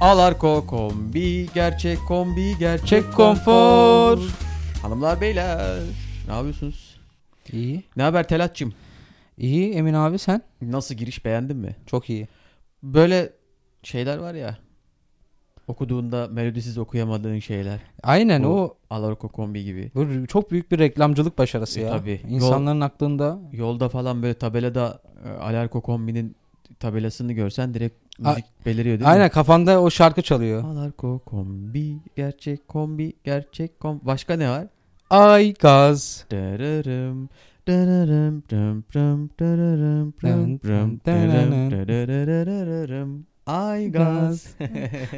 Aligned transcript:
Alarko 0.00 0.66
kombi, 0.66 1.46
gerçek 1.54 1.98
kombi, 2.08 2.58
gerçek 2.58 2.88
Çek 2.88 3.12
konfor. 3.12 4.18
Hanımlar 4.82 5.20
beyler, 5.20 5.80
ne 6.28 6.32
yapıyorsunuz? 6.34 7.00
İyi. 7.52 7.82
Ne 7.96 8.02
haber 8.02 8.28
Telatçım? 8.28 8.72
İyi 9.38 9.72
Emin 9.72 9.94
abi 9.94 10.18
sen? 10.18 10.42
Nasıl 10.62 10.94
giriş 10.94 11.24
beğendin 11.24 11.56
mi? 11.56 11.76
Çok 11.86 12.10
iyi. 12.10 12.28
Böyle 12.82 13.32
şeyler 13.82 14.18
var 14.18 14.34
ya, 14.34 14.58
okuduğunda 15.68 16.28
melodisiz 16.28 16.78
okuyamadığın 16.78 17.38
şeyler. 17.38 17.80
Aynen 18.02 18.44
Bu- 18.44 18.48
o 18.48 18.76
Alarko 18.90 19.28
kombi 19.28 19.64
gibi. 19.64 19.90
bu 19.94 20.26
çok 20.26 20.50
büyük 20.50 20.72
bir 20.72 20.78
reklamcılık 20.78 21.38
başarısı 21.38 21.80
E, 21.80 21.82
ya. 21.82 21.90
tabii. 21.98 22.20
İnsanların 22.28 22.80
aklında 22.80 23.38
Yolda 23.52 23.88
falan 23.88 24.22
böyle 24.22 24.34
tabelada 24.34 25.02
e, 25.26 25.28
Alarko 25.30 25.80
kombinin 25.80 26.36
tabelasını 26.80 27.32
görsen 27.32 27.74
direkt 27.74 27.96
A- 28.24 28.30
müzik 28.30 28.44
beliriyor 28.66 28.84
değil 28.98 29.00
mi? 29.00 29.06
aynen 29.06 29.28
kafanda 29.30 29.80
o 29.82 29.90
şarkı 29.90 30.22
çalıyor. 30.22 30.64
Alarko 30.64 31.18
kombi, 31.18 31.96
gerçek 32.16 32.68
kombi, 32.68 33.12
gerçek 33.24 33.80
kombi. 33.80 34.06
Başka 34.06 34.34
ne 34.36 34.50
var? 34.50 34.66
Ay 35.10 35.54
gaz. 35.54 36.24
Darararararım. 36.30 37.30
Ay 43.46 43.90
gaz. 43.92 44.46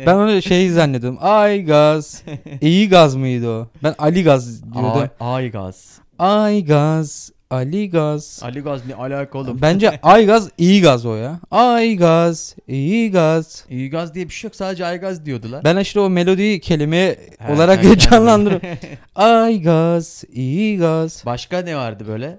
Ben 0.06 0.14
onu 0.14 0.42
şey 0.42 0.70
zannediyorum. 0.70 1.18
Ay 1.20 1.64
gaz. 1.64 2.22
İyi 2.60 2.88
gaz 2.88 3.14
mıydı 3.16 3.50
o? 3.50 3.68
Ben 3.82 3.94
Ali 3.98 4.24
gaz 4.24 4.62
Ay, 4.74 4.82
diyordum. 4.82 5.08
ay 5.20 5.50
gaz. 5.50 5.98
Ay 6.18 6.64
gaz. 6.64 7.32
Ali 7.52 7.90
gaz. 7.90 8.40
Ali 8.42 8.60
gaz 8.60 8.86
ne 8.86 8.94
alaka 8.94 9.38
oğlum? 9.38 9.58
Bence 9.62 9.90
ay 10.02 10.26
gaz 10.26 10.48
iyi 10.58 10.82
gaz 10.82 11.06
o 11.06 11.14
ya. 11.16 11.40
Ay 11.50 11.96
gaz. 11.96 12.56
iyi 12.68 13.10
gaz. 13.10 13.64
İyi 13.70 13.90
gaz 13.90 14.14
diye 14.14 14.24
bir 14.28 14.32
şey 14.32 14.48
yok 14.48 14.56
sadece 14.56 14.86
ay 14.86 15.00
gaz 15.00 15.26
diyordular. 15.26 15.64
Ben 15.64 15.76
işte 15.76 16.00
o 16.00 16.10
melodiyi 16.10 16.60
kelime 16.60 17.16
He, 17.38 17.52
olarak 17.52 17.84
sen 17.84 17.94
canlandırıyorum. 17.94 18.68
Ay 19.14 19.60
gaz. 19.62 20.24
iyi 20.32 20.78
gaz. 20.78 21.22
Başka 21.26 21.58
ne 21.62 21.76
vardı 21.76 22.04
böyle? 22.08 22.38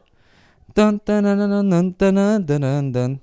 Dan 0.78 1.02
dan 1.08 1.24
dan 1.24 1.40
dan 1.40 1.72
dan 1.72 1.96
dan 2.00 2.48
dan 2.48 2.62
dan 2.62 2.94
dan. 2.94 3.20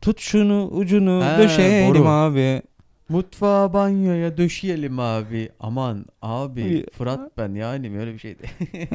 Tut 0.00 0.20
şunu 0.20 0.66
ucunu 0.66 1.24
Ha, 1.24 1.38
döşeyelim 1.38 1.94
boru. 1.94 2.08
abi. 2.08 2.62
Mutfağa 3.08 3.72
banyoya 3.72 4.36
döşeyelim 4.36 4.98
abi. 4.98 5.48
Aman 5.60 6.04
abi 6.22 6.62
İyi. 6.62 6.86
Fırat 6.98 7.20
ben 7.38 7.54
yani 7.54 7.98
öyle 8.00 8.12
bir 8.14 8.18
şeydi. 8.18 8.42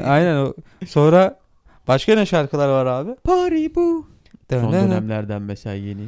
Aynen 0.06 0.36
o. 0.36 0.54
Sonra 0.86 1.40
başka 1.88 2.16
ne 2.16 2.26
şarkılar 2.26 2.68
var 2.70 2.86
abi? 2.86 3.16
Pari 3.16 3.76
bu. 3.76 4.08
Son 4.50 4.74
dönemlerden 4.74 5.42
mesela 5.42 5.76
yeni. 5.76 6.08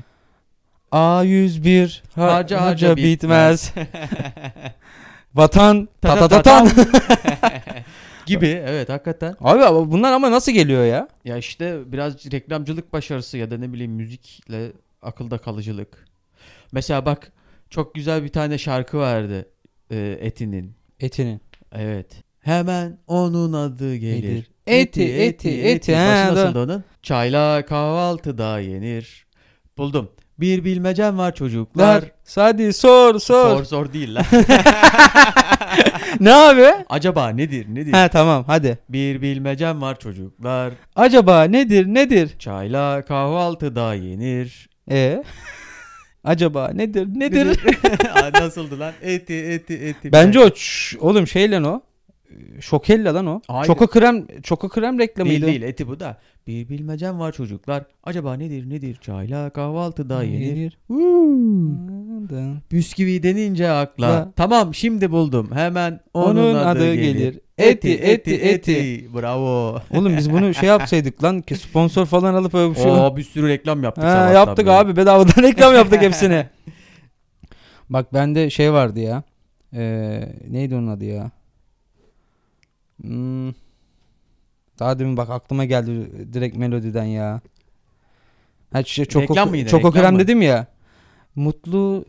A101 0.91 2.01
har- 2.15 2.29
Harca 2.29 2.61
harca, 2.61 2.95
bitmez. 2.97 3.73
Vatan 5.35 5.87
Ta 6.01 6.15
ta 6.15 6.27
ta 6.27 6.41
ta 6.41 6.63
ta 6.63 6.65
ta 6.65 6.89
ta. 7.41 7.83
Gibi 8.25 8.47
evet 8.47 8.89
hakikaten. 8.89 9.35
Abi 9.41 9.63
ama 9.63 9.91
bunlar 9.91 10.11
ama 10.11 10.31
nasıl 10.31 10.51
geliyor 10.51 10.85
ya? 10.85 11.07
Ya 11.25 11.37
işte 11.37 11.91
biraz 11.91 12.31
reklamcılık 12.31 12.93
başarısı 12.93 13.37
ya 13.37 13.51
da 13.51 13.57
ne 13.57 13.73
bileyim 13.73 13.91
müzikle 13.91 14.71
akılda 15.01 15.37
kalıcılık. 15.37 16.05
Mesela 16.71 17.05
bak 17.05 17.31
çok 17.69 17.95
güzel 17.95 18.23
bir 18.23 18.29
tane 18.29 18.57
şarkı 18.57 18.97
vardı 18.97 19.45
e, 19.91 20.17
Eti'nin. 20.21 20.73
Etinin. 20.99 21.41
Evet. 21.71 22.07
Hemen 22.45 22.97
onun 23.07 23.53
adı 23.53 23.95
gelir. 23.95 24.21
Gelir. 24.21 24.45
Eti, 24.67 25.03
eti, 25.03 25.49
eti. 25.61 25.91
Başı 25.91 26.01
Ha, 26.01 26.35
nasıldı 26.35 26.63
onun? 26.63 26.83
Çayla 27.03 27.65
kahvaltıda 27.65 28.59
yenir. 28.59 29.25
Buldum. 29.77 30.11
Bir 30.39 30.63
bilmecem 30.63 31.17
var 31.17 31.35
çocuklar. 31.35 31.95
Lar. 32.01 32.03
Hadi 32.35 32.73
sor 32.73 33.19
sor. 33.19 33.57
Sor 33.57 33.63
sor 33.63 33.93
değil 33.93 34.15
lan. 34.15 34.23
ne 36.19 36.33
abi? 36.33 36.65
Acaba 36.89 37.29
nedir 37.29 37.65
nedir? 37.75 37.91
Ha 37.93 38.07
tamam 38.07 38.43
hadi. 38.47 38.77
Bir 38.89 39.21
bilmecem 39.21 39.81
var 39.81 39.99
çocuklar. 39.99 40.73
Acaba 40.95 41.43
nedir 41.43 41.85
nedir? 41.87 42.29
Çayla 42.39 43.05
kahvaltıda 43.05 43.93
yenir. 43.93 44.69
E 44.91 45.23
Acaba 46.23 46.69
nedir 46.73 47.07
nedir? 47.15 47.59
Aa, 48.15 48.41
Nasıldı 48.43 48.79
lan? 48.79 48.93
Eti 49.01 49.33
eti 49.33 49.73
eti. 49.73 50.11
Bence 50.11 50.39
o 50.39 50.47
ç- 50.47 50.97
oğlum 50.97 51.27
şeyle 51.27 51.61
o. 51.67 51.81
Şokella 52.59 53.15
lan 53.15 53.25
o. 53.27 53.41
Hayır. 53.47 53.67
Çoko 53.67 53.87
krem 53.87 54.27
çoko 54.43 54.69
krem 54.69 54.99
reklamıydı. 54.99 55.45
Değil 55.45 55.61
değil 55.61 55.71
eti 55.71 55.87
bu 55.87 55.99
da. 55.99 56.17
Bir 56.47 56.69
bilmecem 56.69 57.19
var 57.19 57.31
çocuklar. 57.31 57.83
Acaba 58.03 58.33
nedir 58.33 58.69
nedir? 58.69 58.97
Çayla 59.01 59.49
kahvaltıda 59.49 60.23
yenir. 60.23 60.45
Yenir. 60.45 60.77
Bisküvi 62.71 63.23
denince 63.23 63.69
akla. 63.69 64.07
Da. 64.07 64.31
Tamam 64.35 64.73
şimdi 64.73 65.11
buldum. 65.11 65.49
Hemen 65.53 65.99
onun, 66.13 66.55
adı, 66.55 66.95
gelir. 66.95 67.39
Eti 67.57 67.93
eti 67.93 68.35
eti. 68.35 69.09
Bravo. 69.13 69.81
Oğlum 69.91 70.17
biz 70.17 70.31
bunu 70.31 70.53
şey 70.53 70.69
yapsaydık 70.69 71.23
lan 71.23 71.41
ki 71.41 71.55
sponsor 71.55 72.05
falan 72.05 72.33
alıp 72.33 72.53
öyle 72.53 72.75
bir 72.75 72.79
şey. 72.79 72.91
Oo 72.91 73.17
bir 73.17 73.23
sürü 73.23 73.47
reklam 73.47 73.83
yaptık. 73.83 74.03
Ha, 74.03 74.31
yaptık 74.31 74.65
beri. 74.65 74.73
abi 74.73 74.95
bedavadan 74.95 75.43
reklam 75.47 75.75
yaptık 75.75 76.01
hepsini. 76.01 76.45
Bak 77.89 78.13
bende 78.13 78.49
şey 78.49 78.73
vardı 78.73 78.99
ya. 78.99 79.23
Ee, 79.73 80.29
neydi 80.49 80.75
onun 80.75 80.87
adı 80.87 81.05
ya? 81.05 81.31
Hmm. 83.07 83.53
Daha 84.79 84.99
demin 84.99 85.17
bak 85.17 85.29
aklıma 85.29 85.65
geldi 85.65 86.11
direkt 86.33 86.57
melodiden 86.57 87.03
ya. 87.03 87.41
Ha 88.73 88.81
işte 88.81 89.05
çoko, 89.05 89.33
Reklam 89.33 89.49
mı 89.49 89.57
yine, 89.57 89.69
çoko 89.69 89.87
reklam 89.89 90.03
krem 90.03 90.13
mı? 90.13 90.19
dedim 90.19 90.41
ya. 90.41 90.67
Mutlu 91.35 92.05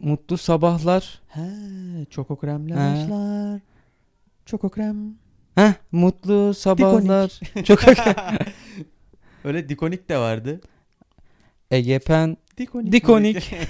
mutlu 0.00 0.38
sabahlar. 0.38 1.20
He, 1.28 1.40
çoko 2.10 2.36
kremli 2.36 2.74
başlar. 2.74 3.60
Çoko 4.46 4.68
krem. 4.68 4.96
Heh, 5.54 5.72
mutlu 5.92 6.54
sabahlar. 6.54 7.40
Çoko 7.64 7.82
Öyle 9.44 9.68
dikonik 9.68 10.08
de 10.08 10.18
vardı. 10.18 10.60
Egepen. 11.70 12.36
Dikonik. 12.58 12.92
Dikonik. 12.92 13.54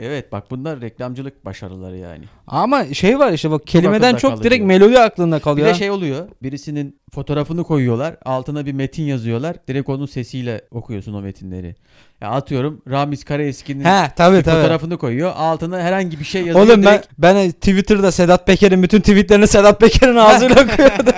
evet 0.00 0.32
bak 0.32 0.50
bunlar 0.50 0.80
reklamcılık 0.80 1.44
başarıları 1.44 1.96
yani. 1.96 2.24
Ama 2.46 2.94
şey 2.94 3.18
var 3.18 3.32
işte 3.32 3.50
bak 3.50 3.66
kelimeden 3.66 4.16
çok 4.16 4.30
kalıcı. 4.30 4.44
direkt 4.44 4.64
melodi 4.64 5.00
aklında 5.00 5.36
Bir 5.36 5.42
kalıyor. 5.42 5.68
de 5.68 5.74
şey 5.74 5.90
oluyor. 5.90 6.28
Birisinin 6.42 7.00
fotoğrafını 7.14 7.64
koyuyorlar. 7.64 8.16
Altına 8.24 8.66
bir 8.66 8.72
metin 8.72 9.02
yazıyorlar. 9.02 9.56
Direkt 9.68 9.88
onun 9.88 10.06
sesiyle 10.06 10.60
okuyorsun 10.70 11.14
o 11.14 11.20
metinleri. 11.22 11.74
Ya 12.20 12.28
atıyorum 12.30 12.82
Ramiz 12.90 13.24
Karaeski'nin 13.24 13.84
He 13.84 14.10
tabii 14.16 14.36
bir 14.38 14.42
tabii. 14.42 14.56
fotoğrafını 14.62 14.98
koyuyor. 14.98 15.32
Altına 15.36 15.80
herhangi 15.80 16.20
bir 16.20 16.24
şey 16.24 16.42
yazıyor. 16.46 16.66
Oğlum 16.66 16.84
ben 16.84 16.94
direkt- 16.94 17.06
ben 17.18 17.50
Twitter'da 17.50 18.12
Sedat 18.12 18.46
Peker'in 18.46 18.82
bütün 18.82 19.00
tweetlerini 19.00 19.46
Sedat 19.46 19.80
Peker'in 19.80 20.16
ağzıyla 20.16 20.54
okuyordum. 20.64 21.06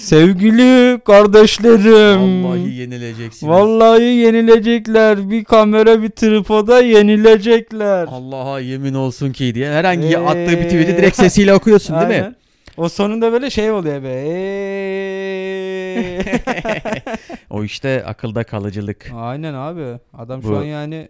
Sevgili 0.00 1.00
kardeşlerim. 1.04 2.44
Vallahi 2.44 2.72
yenileceksiniz. 2.74 3.50
Vallahi 3.52 4.02
yenilecekler. 4.02 5.30
Bir 5.30 5.44
kamera 5.44 6.02
bir 6.02 6.08
tripoda 6.08 6.80
yenilecekler. 6.80 8.06
Allah'a 8.10 8.60
yemin 8.60 8.94
olsun 8.94 9.32
ki 9.32 9.54
diye 9.54 9.70
herhangi 9.72 10.06
Ee, 10.06 10.16
attığı 10.16 10.50
bir 10.58 10.64
tweet'i 10.64 10.96
direkt 10.96 11.16
sesiyle 11.16 11.54
okuyorsun 11.54 11.96
değil 11.96 12.08
mi? 12.08 12.14
Aynen. 12.14 12.36
O 12.76 12.88
sonunda 12.88 13.32
böyle 13.32 13.50
şey 13.50 13.70
oluyor 13.70 14.02
be. 14.02 14.08
Eee. 14.26 16.22
o 17.50 17.64
işte 17.64 18.04
akılda 18.06 18.44
kalıcılık. 18.44 19.10
Aynen 19.16 19.54
abi. 19.54 19.86
Adam 20.18 20.42
Bu- 20.42 20.46
şu 20.46 20.56
an 20.58 20.64
yani 20.64 21.08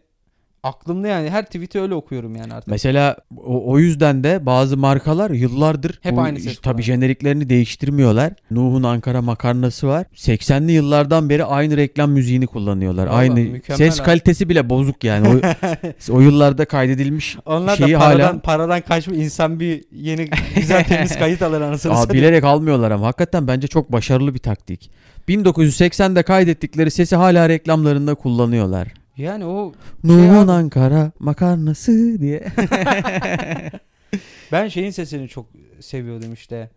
aklımda 0.62 1.08
yani 1.08 1.30
her 1.30 1.44
tweet'i 1.46 1.80
öyle 1.80 1.94
okuyorum 1.94 2.36
yani 2.36 2.54
artık. 2.54 2.68
Mesela 2.68 3.16
o, 3.36 3.72
o 3.72 3.78
yüzden 3.78 4.24
de 4.24 4.46
bazı 4.46 4.76
markalar 4.76 5.30
yıllardır 5.30 5.98
Hep 6.02 6.16
bu 6.16 6.20
aynı 6.20 6.40
ses 6.40 6.54
tabii 6.54 6.62
kullanıyor. 6.62 6.82
jeneriklerini 6.82 7.48
değiştirmiyorlar. 7.48 8.32
Nuh'un 8.50 8.82
Ankara 8.82 9.22
makarnası 9.22 9.88
var. 9.88 10.06
80'li 10.14 10.72
yıllardan 10.72 11.28
beri 11.28 11.44
aynı 11.44 11.76
reklam 11.76 12.10
müziğini 12.10 12.46
kullanıyorlar. 12.46 13.06
Vallahi 13.06 13.18
aynı 13.18 13.60
ses 13.76 14.00
abi. 14.00 14.06
kalitesi 14.06 14.48
bile 14.48 14.70
bozuk 14.70 15.04
yani. 15.04 15.28
O, 15.28 16.12
o 16.12 16.20
yıllarda 16.20 16.64
kaydedilmiş 16.64 17.36
Onlar 17.46 17.76
şeyi 17.76 17.94
da 17.94 17.98
paradan 17.98 18.26
hala 18.28 18.40
paradan 18.40 18.80
kaçmış 18.80 19.18
insan 19.18 19.60
bir 19.60 19.84
yeni 19.92 20.28
güzel 20.56 20.84
temiz 20.84 21.18
kayıt 21.18 21.42
alır 21.42 21.60
anasını 21.60 21.92
Aa, 21.92 22.10
bilerek 22.10 22.44
almıyorlar 22.44 22.90
ama 22.90 23.06
hakikaten 23.06 23.46
bence 23.48 23.66
çok 23.68 23.92
başarılı 23.92 24.34
bir 24.34 24.38
taktik. 24.38 24.90
1980'de 25.28 26.22
kaydettikleri 26.22 26.90
sesi 26.90 27.16
hala 27.16 27.48
reklamlarında 27.48 28.14
kullanıyorlar. 28.14 28.99
Yani 29.20 29.44
o 29.44 29.72
Nuh'un 30.04 30.28
abi- 30.48 30.52
Ankara 30.52 31.12
makarnası 31.18 32.20
diye. 32.20 32.46
ben 34.52 34.68
şeyin 34.68 34.90
sesini 34.90 35.28
çok 35.28 35.46
seviyordum 35.80 36.32
işte. 36.32 36.70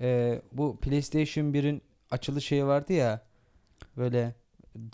Ee, 0.00 0.42
bu 0.52 0.76
PlayStation 0.76 1.44
1'in 1.44 1.82
açılış 2.10 2.44
şeyi 2.44 2.64
vardı 2.66 2.92
ya. 2.92 3.20
Böyle 3.96 4.34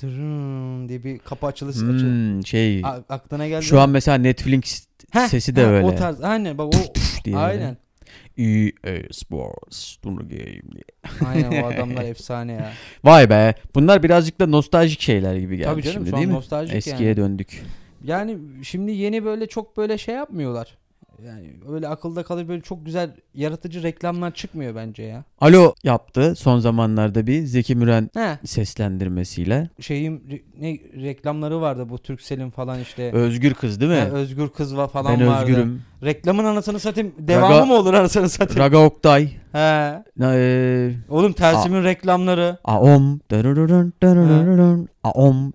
dırın 0.02 0.88
diye 0.88 1.04
bir 1.04 1.18
kapı 1.18 1.46
açılış 1.46 1.76
açı- 1.76 1.84
Hmm, 2.06 2.46
şey 2.46 2.80
A- 2.84 3.02
aklına 3.08 3.48
geldi. 3.48 3.64
şu 3.64 3.74
mi? 3.74 3.80
an 3.80 3.90
mesela 3.90 4.18
Netflix 4.18 4.86
Heh, 5.10 5.28
sesi 5.28 5.56
de 5.56 5.62
heh, 5.62 5.66
öyle. 5.68 5.86
O 5.86 5.94
tarz 5.94 6.20
aynen 6.20 6.58
bak 6.58 6.66
o 6.74 6.94
diye 7.24 7.36
böyle. 7.36 7.46
aynen. 7.46 7.76
EA 8.38 9.12
Sports 9.12 9.96
Dur 10.04 10.20
Game 10.20 10.30
diye. 10.72 10.84
Aynen 11.26 11.62
o 11.62 11.66
adamlar 11.66 12.04
efsane 12.08 12.52
ya. 12.52 12.72
Vay 13.04 13.30
be. 13.30 13.54
Bunlar 13.74 14.02
birazcık 14.02 14.40
da 14.40 14.46
nostaljik 14.46 15.00
şeyler 15.00 15.36
gibi 15.36 15.56
geldi 15.56 15.68
Tabii 15.70 15.82
canım 15.82 16.04
şimdi 16.06 16.16
değil 16.16 16.28
mi? 16.28 16.34
nostaljik 16.34 16.74
Eskiye 16.76 17.08
yani. 17.08 17.16
döndük. 17.16 17.62
Yani 18.04 18.38
şimdi 18.62 18.92
yeni 18.92 19.24
böyle 19.24 19.46
çok 19.46 19.76
böyle 19.76 19.98
şey 19.98 20.14
yapmıyorlar. 20.14 20.78
Yani 21.26 21.52
öyle 21.68 21.88
akılda 21.88 22.22
kalır 22.22 22.48
böyle 22.48 22.62
çok 22.62 22.86
güzel 22.86 23.10
yaratıcı 23.34 23.82
reklamlar 23.82 24.34
çıkmıyor 24.34 24.74
bence 24.74 25.02
ya. 25.02 25.24
Alo 25.40 25.74
yaptı 25.84 26.34
son 26.36 26.58
zamanlarda 26.58 27.26
bir 27.26 27.44
Zeki 27.44 27.76
Müren 27.76 28.10
He. 28.14 28.38
seslendirmesiyle. 28.46 29.68
Şeyin 29.80 30.18
re- 30.18 30.42
ne 30.60 31.02
reklamları 31.04 31.60
vardı 31.60 31.88
bu 31.88 31.98
Turkcell'in 31.98 32.50
falan 32.50 32.80
işte. 32.80 33.12
Özgür 33.12 33.54
kız 33.54 33.80
değil 33.80 33.92
mi? 33.92 33.98
Ha, 33.98 34.06
Özgür 34.06 34.48
Kızva 34.48 34.86
falan 34.86 35.20
ben 35.20 35.26
vardı. 35.28 35.42
özgürüm. 35.42 35.82
Reklamın 36.04 36.44
anasını 36.44 36.80
satayım. 36.80 37.12
Devamı 37.18 37.54
Raga- 37.54 37.66
mı 37.66 37.74
olur 37.74 37.94
anasını 37.94 38.28
satayım? 38.28 38.62
Raga 38.62 38.78
Oktay. 38.78 39.28
He. 39.52 40.02
Na- 40.18 40.34
e, 40.36 40.92
Oğlum 41.08 41.32
Telsim'in 41.32 41.84
reklamları. 41.84 42.58
Aom. 42.64 43.20
Aom. 45.04 45.52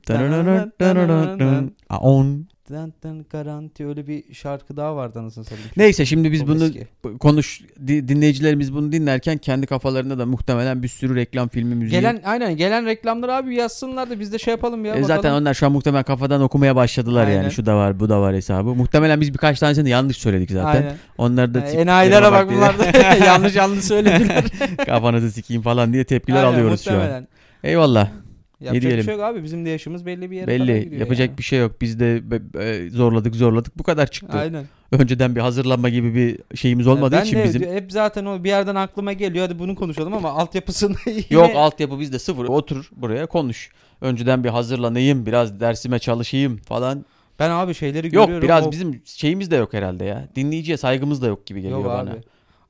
Aom. 1.90 2.48
Dın 2.70 2.94
dın 3.04 3.26
garanti 3.30 3.86
öyle 3.88 4.08
bir 4.08 4.34
şarkı 4.34 4.78
daha 4.78 4.96
vardı 4.96 5.20
anasını 5.20 5.44
satayım. 5.44 5.70
Neyse 5.78 6.06
şimdi 6.06 6.32
biz 6.32 6.40
Çok 6.40 6.48
bunu 6.48 6.64
eski. 6.66 6.88
konuş 7.20 7.62
di- 7.88 8.08
dinleyicilerimiz 8.08 8.74
bunu 8.74 8.92
dinlerken 8.92 9.38
kendi 9.38 9.68
kafalarında 9.68 10.20
da 10.20 10.26
muhtemelen 10.26 10.84
bir 10.84 10.88
sürü 10.88 11.16
reklam 11.16 11.50
filmi 11.50 11.76
müziği. 11.76 12.02
Gelen 12.02 12.22
aynen 12.26 12.58
gelen 12.58 12.86
reklamları 12.86 13.34
abi 13.36 13.56
yazsınlar 13.56 14.10
da 14.10 14.20
biz 14.20 14.34
de 14.34 14.38
şey 14.40 14.52
yapalım 14.52 14.86
ya. 14.86 14.96
E 14.96 15.04
zaten 15.04 15.32
onlar 15.34 15.54
şu 15.54 15.66
an 15.66 15.72
muhtemelen 15.72 16.04
kafadan 16.04 16.42
okumaya 16.42 16.76
başladılar 16.76 17.28
Aynen. 17.28 17.42
yani 17.44 17.52
şu 17.52 17.66
da 17.66 17.76
var 17.76 18.00
bu 18.00 18.10
da 18.10 18.22
var 18.22 18.36
hesabı. 18.36 18.70
Muhtemelen 18.76 19.22
biz 19.22 19.34
birkaç 19.34 19.60
tanesini 19.60 19.90
yanlış 19.90 20.18
söyledik 20.18 20.52
zaten. 20.52 20.82
Aynen. 20.82 20.96
Onları 21.18 21.54
da 21.54 21.60
tip- 21.66 21.80
Enayilere 21.80 22.32
bak 22.32 22.50
bunlar 22.52 22.80
da 22.80 22.86
yanlış 23.26 23.56
yanlış 23.56 23.84
söylediler. 23.86 24.44
kafanızı 24.86 25.32
sikeyim 25.32 25.62
falan 25.62 25.94
diye 25.94 26.04
tepkiler 26.04 26.44
Aynen, 26.44 26.54
alıyoruz 26.54 26.82
şu 26.84 26.92
an. 26.92 26.96
muhtemelen. 26.98 27.28
Eyvallah. 27.64 28.10
Yapacak 28.60 28.76
bir 28.76 28.82
diyelim? 28.88 29.04
şey 29.06 29.14
yok 29.14 29.24
abi 29.24 29.44
bizim 29.44 29.66
de 29.66 29.70
yaşımız 29.70 30.06
belli 30.06 30.32
bir 30.32 30.36
yere 30.36 30.46
kadar 30.58 30.68
Belli. 30.68 30.84
gidiyor 30.84 31.00
Yapacak 31.00 31.28
yani. 31.30 31.38
bir 31.38 31.44
şey 31.44 31.60
yok. 31.60 31.82
Biz 31.82 32.00
de 32.00 32.32
be- 32.32 32.54
be- 32.54 32.90
zorladık 32.90 33.36
zorladık. 33.36 33.78
Bu 33.80 33.84
kadar 33.84 34.08
çıktı. 34.08 34.38
Aynen. 34.38 34.66
Önceden 34.92 35.36
bir 35.36 35.42
hazırlanma 35.42 35.90
gibi 35.90 36.16
bir 36.16 36.58
şeyimiz 36.58 36.88
olmadığı 36.88 37.16
ben 37.16 37.24
için 37.26 37.38
de 37.38 37.44
bizim 37.44 37.62
hep 37.74 37.92
zaten 37.92 38.26
o 38.26 38.44
bir 38.44 38.50
yerden 38.50 38.76
aklıma 38.76 39.14
geliyor 39.14 39.48
hadi 39.48 39.60
bunu 39.60 39.76
konuşalım 39.76 40.14
ama 40.14 40.30
altyapısında 40.30 40.98
yine... 41.06 41.24
Yok 41.30 41.52
altyapı 41.56 42.00
bizde 42.00 42.20
sıfır. 42.20 42.46
Otur 42.46 42.90
buraya 42.96 43.26
konuş. 43.26 43.70
Önceden 44.02 44.44
bir 44.44 44.50
hazırlanayım, 44.50 45.26
biraz 45.26 45.60
dersime 45.60 46.00
çalışayım 46.00 46.58
falan. 46.58 47.06
Ben 47.40 47.50
abi 47.50 47.74
şeyleri 47.74 48.16
Yok 48.16 48.26
görüyorum. 48.28 48.42
biraz 48.48 48.68
o- 48.68 48.72
bizim 48.72 49.02
şeyimiz 49.06 49.52
de 49.52 49.56
yok 49.56 49.74
herhalde 49.74 50.06
ya. 50.06 50.28
Dinleyiciye 50.36 50.78
saygımız 50.78 51.22
da 51.22 51.28
yok 51.28 51.46
gibi 51.46 51.62
geliyor 51.62 51.80
Yok 51.80 51.88
bana. 51.90 52.10
abi. 52.12 52.22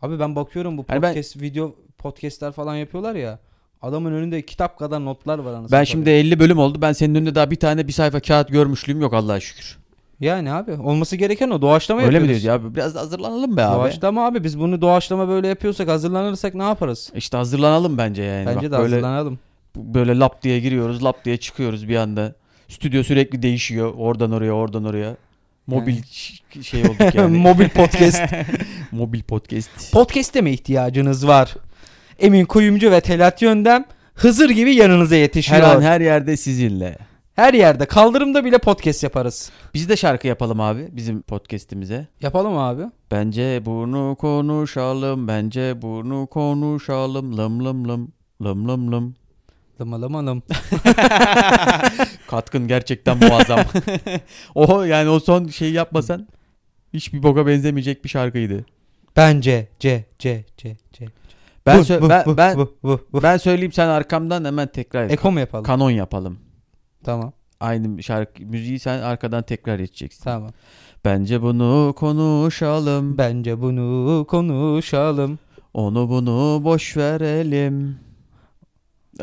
Abi 0.01 0.19
ben 0.19 0.35
bakıyorum 0.35 0.77
bu 0.77 0.85
Yani 0.89 1.01
ben- 1.01 1.13
podcast 1.13 1.41
video 1.41 1.75
podcastler 1.97 2.51
falan 2.51 2.75
yapıyorlar 2.75 3.15
ya. 3.15 3.39
Adamın 3.81 4.11
önünde 4.13 4.41
kitap 4.41 4.79
kadar 4.79 5.05
notlar 5.05 5.39
var 5.39 5.51
anasını 5.53 5.63
Ben 5.63 5.83
satayım. 5.83 5.85
şimdi 5.85 6.09
50 6.09 6.39
bölüm 6.39 6.59
oldu. 6.59 6.77
Ben 6.81 6.91
senin 6.93 7.15
önünde 7.15 7.35
daha 7.35 7.51
bir 7.51 7.55
tane 7.55 7.87
bir 7.87 7.91
sayfa 7.93 8.19
kağıt 8.19 8.49
görmüşlüğüm 8.49 9.01
yok 9.01 9.13
Allah'a 9.13 9.39
şükür. 9.39 9.77
Yani 10.19 10.51
abi 10.53 10.71
olması 10.73 11.15
gereken 11.15 11.49
o 11.49 11.61
doğaçlama 11.61 12.01
Öyle 12.01 12.09
mi 12.09 12.15
yapıyoruz. 12.15 12.43
diyoruz 12.43 12.63
ya? 12.65 12.75
Biraz 12.75 12.95
da 12.95 12.99
hazırlanalım 12.99 13.57
be 13.57 13.63
abi. 13.63 13.75
Doğaçlama 13.77 14.25
abi 14.25 14.43
biz 14.43 14.59
bunu 14.59 14.81
doğaçlama 14.81 15.27
böyle 15.27 15.47
yapıyorsak 15.47 15.87
hazırlanırsak 15.89 16.53
ne 16.55 16.63
yaparız? 16.63 17.11
İşte 17.15 17.37
hazırlanalım 17.37 17.97
bence 17.97 18.23
yani. 18.23 18.45
Bence 18.45 18.55
Bak 18.55 18.63
de 18.63 18.71
böyle, 18.83 18.95
hazırlanalım. 18.95 19.39
böyle 19.75 20.19
lap 20.19 20.41
diye 20.43 20.59
giriyoruz, 20.59 21.03
lap 21.03 21.25
diye 21.25 21.37
çıkıyoruz 21.37 21.89
bir 21.89 21.95
anda. 21.95 22.33
Stüdyo 22.67 23.03
sürekli 23.03 23.41
değişiyor. 23.41 23.93
Oradan 23.97 24.31
oraya, 24.31 24.51
oradan 24.51 24.83
oraya. 24.85 25.15
Mobil 25.67 25.95
Yani. 26.55 26.63
şey 26.65 26.81
olduk 26.83 27.15
yani. 27.15 27.37
Mobil 27.41 27.69
podcast. 27.69 28.21
Mobil 28.91 29.21
podcast. 29.21 29.91
Podcast'e 29.93 30.41
mi 30.41 30.51
ihtiyacınız 30.51 31.27
var? 31.27 31.55
Emin 32.19 32.45
Kuyumcu 32.45 32.91
ve 32.91 33.01
Telat 33.01 33.41
Yöndem 33.41 33.85
Hızır 34.15 34.49
gibi 34.49 34.75
yanınıza 34.75 35.15
yetişiyor. 35.15 35.61
Her 35.61 35.67
Her, 35.67 35.75
an 35.75 35.81
her 35.81 36.01
yerde 36.01 36.37
sizinle. 36.37 36.97
yerde 37.53 37.85
kaldırımda 37.85 38.45
bile 38.45 38.57
podcast 38.57 39.03
yaparız. 39.03 39.51
Biz 39.73 39.89
de 39.89 39.97
şarkı 39.97 40.27
yapalım 40.27 40.59
abi 40.61 40.87
bizim 40.91 41.21
podcast'imize. 41.21 42.07
Yapalım 42.21 42.57
abi. 42.57 42.83
Bence 43.11 43.61
bunu 43.65 44.15
konuşalım, 44.19 45.27
bence 45.27 45.81
bunu 45.81 46.27
konuşalım. 46.27 47.37
Lım 47.37 47.65
lım 47.65 47.87
lım. 47.87 48.11
Lım 48.43 48.67
lım 48.67 48.91
lım. 48.91 49.15
Lımalım 49.81 50.43
Katkın 52.27 52.67
gerçekten 52.67 53.17
muazzam. 53.17 53.59
o 54.55 54.83
yani 54.83 55.09
o 55.09 55.19
son 55.19 55.47
şeyi 55.47 55.73
yapmasan 55.73 56.27
hiçbir 56.93 57.23
boka 57.23 57.47
benzemeyecek 57.47 58.03
bir 58.03 58.09
şarkıydı. 58.09 58.65
Bence 59.15 59.67
C 59.79 60.05
C 60.19 60.45
C 60.57 60.77
C. 60.93 61.05
Ben 61.65 61.77
Bu, 61.79 61.81
sö- 61.81 62.01
bu, 62.01 62.09
ben 62.09 62.25
bu, 62.25 62.37
ben, 62.37 62.57
bu, 62.57 62.77
bu, 62.83 62.99
bu. 63.13 63.23
ben 63.23 63.37
söyleyeyim 63.37 63.71
sen 63.71 63.87
arkamdan 63.87 64.45
hemen 64.45 64.67
tekrar 64.67 65.03
et. 65.05 65.11
Eko 65.11 65.31
mu 65.31 65.39
yapalım? 65.39 65.63
Kanon 65.65 65.89
yapalım. 65.91 66.39
tamam. 67.03 67.33
Aynı 67.59 68.03
şarkı 68.03 68.43
müziği 68.45 68.79
sen 68.79 69.01
arkadan 69.01 69.43
tekrar 69.43 69.75
edeceksin. 69.79 70.23
Tamam. 70.23 70.51
Bence 71.05 71.41
bunu 71.41 71.93
konuşalım. 71.97 73.17
Bence 73.17 73.61
bunu 73.61 74.25
konuşalım. 74.29 75.39
Onu 75.73 76.09
bunu 76.09 76.61
boş 76.63 76.97
verelim. 76.97 77.99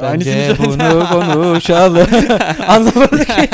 Bence 0.02 0.34
Aynısını 0.34 0.66
bunu 0.66 1.06
konuşalım. 1.42 2.06
Anlamadım 2.68 3.18
ki. 3.24 3.48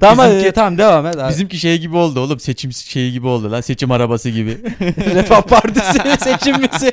tamam 0.00 0.26
Bizimki- 0.30 0.46
e, 0.46 0.52
tamam 0.52 0.78
devam 0.78 1.06
et. 1.06 1.16
Abi. 1.18 1.30
Bizimki 1.30 1.58
şey 1.58 1.78
gibi 1.78 1.96
oldu 1.96 2.20
oğlum. 2.20 2.40
Seçim 2.40 2.72
şeyi 2.72 3.12
gibi 3.12 3.26
oldu 3.26 3.50
lan. 3.52 3.60
Seçim 3.60 3.90
arabası 3.90 4.30
gibi. 4.30 4.50
Refah 5.14 5.42
Partisi 5.42 6.00
seçimimizi. 6.24 6.92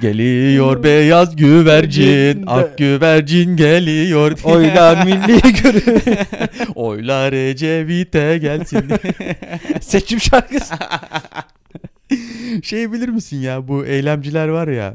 geliyor 0.00 0.82
beyaz 0.82 1.36
güvercin. 1.36 2.02
Güvercin. 2.04 2.46
Ak 2.46 2.78
güvercin 2.78 3.56
geliyor. 3.56 4.38
Oylar 4.44 5.04
milli 5.04 5.52
görü. 5.62 5.82
Oylar 6.74 7.32
Ecevit'e 7.32 8.38
gelsin. 8.38 8.84
Seçim 9.80 10.20
şarkısı. 10.20 10.74
şey 12.62 12.92
bilir 12.92 13.08
misin 13.08 13.40
ya 13.40 13.68
bu 13.68 13.86
eylemciler 13.86 14.48
var 14.48 14.68
ya. 14.68 14.94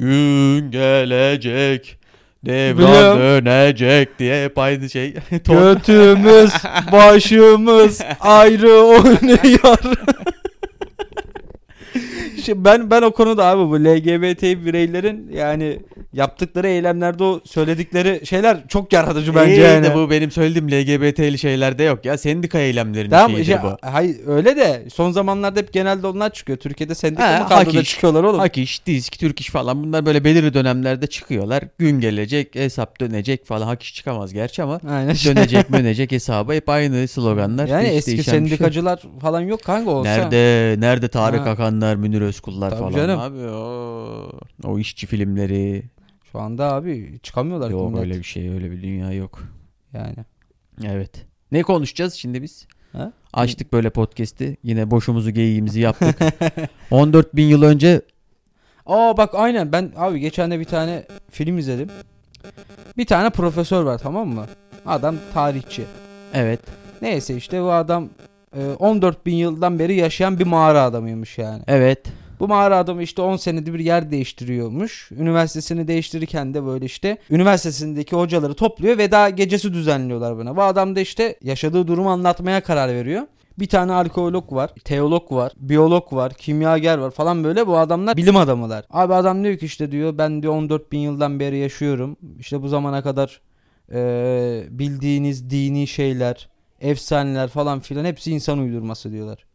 Gün 0.00 0.70
gelecek. 0.70 1.98
Devran 2.46 2.78
Biliyorum. 2.78 3.20
dönecek 3.20 4.18
diye 4.18 4.44
hep 4.44 4.58
aynı 4.58 4.90
şey. 4.90 5.14
Götümüz, 5.30 6.52
başımız 6.92 8.00
ayrı 8.20 8.72
oynuyor. 8.72 9.78
Şimdi 12.50 12.64
ben 12.64 12.90
ben 12.90 13.02
o 13.02 13.10
konuda 13.10 13.44
abi 13.46 13.70
bu 13.70 13.84
LGBT 13.84 14.42
bireylerin 14.42 15.30
yani 15.34 15.78
yaptıkları 16.12 16.68
eylemlerde 16.68 17.24
o 17.24 17.40
söyledikleri 17.44 18.26
şeyler 18.26 18.68
çok 18.68 18.92
yaratıcı 18.92 19.34
bence 19.34 19.54
İyi 19.54 19.60
yani. 19.60 19.86
de 19.86 19.94
bu 19.94 20.10
benim 20.10 20.30
söylediğim 20.30 20.68
LGBT'li 20.68 21.38
şeylerde 21.38 21.82
yok 21.82 22.04
ya. 22.04 22.18
Sendika 22.18 22.58
eylemlerinin 22.58 23.10
Tamam 23.10 23.30
şeyidir 23.30 23.44
şey, 23.44 23.56
bu. 23.62 23.76
hayır 23.82 24.16
öyle 24.26 24.56
de 24.56 24.82
son 24.94 25.10
zamanlarda 25.12 25.60
hep 25.60 25.72
genelde 25.72 26.06
onlar 26.06 26.30
çıkıyor. 26.32 26.58
Türkiye'de 26.58 26.94
sendika 26.94 27.28
Ha, 27.34 27.42
mı 27.42 27.48
kaldı 27.48 27.64
hak 27.64 27.74
da 27.74 27.80
iş. 27.80 27.90
çıkıyorlar 27.90 28.24
oğlum. 28.24 28.38
Hak 28.38 28.58
iş, 28.58 28.86
disk, 28.86 29.18
Türk 29.18 29.40
iş 29.40 29.50
falan 29.50 29.84
bunlar 29.84 30.06
böyle 30.06 30.24
belirli 30.24 30.54
dönemlerde 30.54 31.06
çıkıyorlar. 31.06 31.64
Gün 31.78 32.00
gelecek, 32.00 32.54
hesap 32.54 33.00
dönecek 33.00 33.46
falan. 33.46 33.66
Hak 33.66 33.82
iş 33.82 33.94
çıkamaz 33.94 34.32
gerçi 34.32 34.62
ama 34.62 34.80
Aynen. 34.90 35.14
dönecek 35.24 35.72
dönecek 35.72 36.12
hesaba 36.12 36.54
hep 36.54 36.68
aynı 36.68 37.08
sloganlar. 37.08 37.66
yani 37.68 37.88
eski 37.88 38.14
şey 38.14 38.24
sendikacılar 38.24 39.02
falan 39.20 39.40
yok 39.40 39.62
kanka 39.64 39.90
olsa. 39.90 40.10
Nerede 40.10 40.76
nerede 40.80 41.08
Tarık 41.08 41.46
Ha. 41.46 41.50
Akanlar, 41.50 41.96
Münir 41.96 42.20
Özkullar 42.40 42.70
Tabii 42.70 42.80
falan 42.80 42.92
canım. 42.92 43.20
abi 43.20 43.38
o, 43.38 44.30
o 44.64 44.78
işçi 44.78 45.06
filmleri. 45.06 45.82
Şu 46.32 46.38
anda 46.40 46.72
abi 46.72 47.18
çıkamıyorlar. 47.22 47.70
Yok 47.70 47.90
millet. 47.90 48.02
öyle 48.02 48.18
bir 48.18 48.24
şey, 48.24 48.48
öyle 48.48 48.70
bir 48.70 48.82
dünya 48.82 49.12
yok. 49.12 49.42
Yani. 49.92 50.16
Evet. 50.84 51.26
Ne 51.52 51.62
konuşacağız 51.62 52.14
şimdi 52.14 52.42
biz? 52.42 52.66
Ha? 52.92 53.12
Açtık 53.32 53.72
böyle 53.72 53.90
podcast'i. 53.90 54.56
Yine 54.62 54.90
boşumuzu 54.90 55.30
geyiğimizi 55.30 55.80
yaptık. 55.80 56.18
14 56.90 57.36
bin 57.36 57.46
yıl 57.46 57.62
önce 57.62 58.02
Aa 58.86 59.16
bak 59.16 59.30
aynen 59.34 59.72
ben 59.72 59.92
abi 59.96 60.20
geçen 60.20 60.50
de 60.50 60.60
bir 60.60 60.64
tane 60.64 61.06
film 61.30 61.58
izledim. 61.58 61.88
Bir 62.96 63.06
tane 63.06 63.30
profesör 63.30 63.82
var 63.82 63.98
tamam 63.98 64.28
mı? 64.28 64.46
Adam 64.86 65.16
tarihçi. 65.34 65.84
evet 66.34 66.60
Neyse 67.02 67.36
işte 67.36 67.62
bu 67.62 67.72
adam 67.72 68.08
e, 68.56 68.66
14 68.78 69.26
bin 69.26 69.34
yıldan 69.36 69.78
beri 69.78 69.94
yaşayan 69.94 70.38
bir 70.38 70.46
mağara 70.46 70.82
adamıymış 70.82 71.38
yani. 71.38 71.62
evet 71.66 72.06
Bu 72.40 72.48
mağara 72.48 72.78
adamı 72.78 73.02
işte 73.02 73.22
10 73.22 73.36
senede 73.36 73.74
bir 73.74 73.78
yer 73.78 74.10
değiştiriyormuş. 74.10 75.10
Üniversitesini 75.12 75.88
değiştirirken 75.88 76.54
de 76.54 76.64
böyle 76.64 76.84
işte 76.84 77.18
üniversitesindeki 77.30 78.16
hocaları 78.16 78.54
topluyor 78.54 78.98
veda 78.98 79.28
gecesi 79.30 79.72
düzenliyorlar 79.72 80.36
buna. 80.36 80.56
Bu 80.56 80.62
adam 80.62 80.96
da 80.96 81.00
işte 81.00 81.36
yaşadığı 81.42 81.88
durumu 81.88 82.10
anlatmaya 82.10 82.60
karar 82.60 82.88
veriyor. 82.88 83.22
Bir 83.58 83.66
tane 83.68 83.92
arkeolog 83.92 84.52
var, 84.52 84.70
teolog 84.84 85.32
var, 85.32 85.52
biyolog 85.56 86.12
var, 86.12 86.32
kimyager 86.34 86.98
var 86.98 87.10
falan 87.10 87.44
böyle 87.44 87.66
bu 87.66 87.78
adamlar 87.78 88.16
bilim 88.16 88.36
adamılar. 88.36 88.84
Abi 88.90 89.14
adam 89.14 89.44
diyor 89.44 89.56
ki 89.58 89.66
işte 89.66 89.92
diyor 89.92 90.18
ben 90.18 90.42
diyor 90.42 90.52
14 90.52 90.92
bin 90.92 90.98
yıldan 90.98 91.40
beri 91.40 91.58
yaşıyorum. 91.58 92.16
İşte 92.38 92.62
bu 92.62 92.68
zamana 92.68 93.02
kadar 93.02 93.40
eee, 93.92 94.64
bildiğiniz 94.70 95.50
dini 95.50 95.86
şeyler, 95.86 96.48
efsaneler 96.80 97.48
falan 97.48 97.80
filan 97.80 98.04
hepsi 98.04 98.30
insan 98.32 98.58
uydurması 98.58 99.12
diyorlar. 99.12 99.49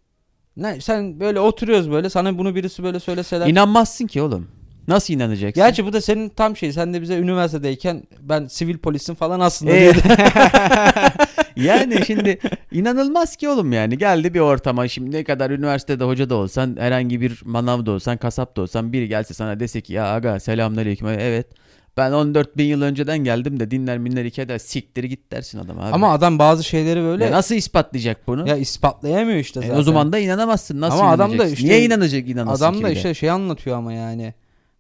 Ne 0.57 0.81
sen 0.81 1.19
böyle 1.19 1.39
oturuyoruz 1.39 1.91
böyle 1.91 2.09
sana 2.09 2.37
bunu 2.37 2.55
birisi 2.55 2.83
böyle 2.83 2.99
söyleseler. 2.99 3.47
inanmazsın 3.47 4.07
ki 4.07 4.21
oğlum. 4.21 4.47
Nasıl 4.87 5.13
inanacaksın? 5.13 5.63
Gerçi 5.63 5.85
bu 5.85 5.93
da 5.93 6.01
senin 6.01 6.29
tam 6.29 6.57
şey. 6.57 6.73
Sen 6.73 6.93
de 6.93 7.01
bize 7.01 7.17
üniversitedeyken 7.17 8.03
ben 8.21 8.47
sivil 8.47 8.77
polisim 8.77 9.15
falan 9.15 9.39
aslında 9.39 9.71
Ee. 9.71 9.93
Yani 11.55 12.05
şimdi 12.07 12.39
inanılmaz 12.71 13.35
ki 13.35 13.49
oğlum 13.49 13.71
yani. 13.71 13.97
Geldi 13.97 14.33
bir 14.33 14.39
ortama 14.39 14.87
şimdi 14.87 15.11
ne 15.11 15.23
kadar 15.23 15.49
üniversitede 15.51 16.03
hoca 16.03 16.29
da 16.29 16.35
olsan, 16.35 16.75
herhangi 16.79 17.21
bir 17.21 17.41
manav 17.45 17.85
da 17.85 17.91
olsan, 17.91 18.17
kasap 18.17 18.57
da 18.57 18.61
olsan 18.61 18.93
biri 18.93 19.07
gelse 19.07 19.33
sana 19.33 19.59
dese 19.59 19.81
ki 19.81 19.93
ya 19.93 20.05
aga 20.13 20.39
selamünaleyküm. 20.39 21.07
Evet. 21.07 21.47
Ben 21.97 22.11
14 22.11 22.57
bin 22.57 22.65
yıl 22.65 22.81
önceden 22.81 23.17
geldim 23.17 23.59
de 23.59 23.71
dinler 23.71 23.97
minler 23.97 24.25
iki 24.25 24.41
eder 24.41 24.57
siktir 24.57 25.03
git 25.03 25.31
dersin 25.31 25.59
adam 25.59 25.79
abi. 25.79 25.91
Ama 25.93 26.11
adam 26.13 26.39
bazı 26.39 26.63
şeyleri 26.63 27.01
böyle 27.01 27.23
Ya 27.23 27.29
ya, 27.29 27.35
nasıl 27.35 27.55
ispatlayacak 27.55 28.27
bunu? 28.27 28.57
ispatlayamıyor 28.57 29.37
işte 29.37 29.59
E, 29.59 29.63
zaten. 29.63 29.79
o 29.79 29.83
zaman 29.83 30.11
da 30.13 30.19
inanamazsın. 30.19 30.81
Nasıl 30.81 30.99
Ama 30.99 31.11
adam 31.11 31.37
da 31.39 31.47
işte- 31.47 31.65
Niye 31.67 31.85
inanacak 31.85 32.29
inanasın 32.29 32.63
adam 32.65 32.83
da 32.83 32.89
işte 32.89 33.13
şey 33.13 33.29
anlatıyor 33.29 33.77
ama 33.77 33.93
yani. 33.93 34.33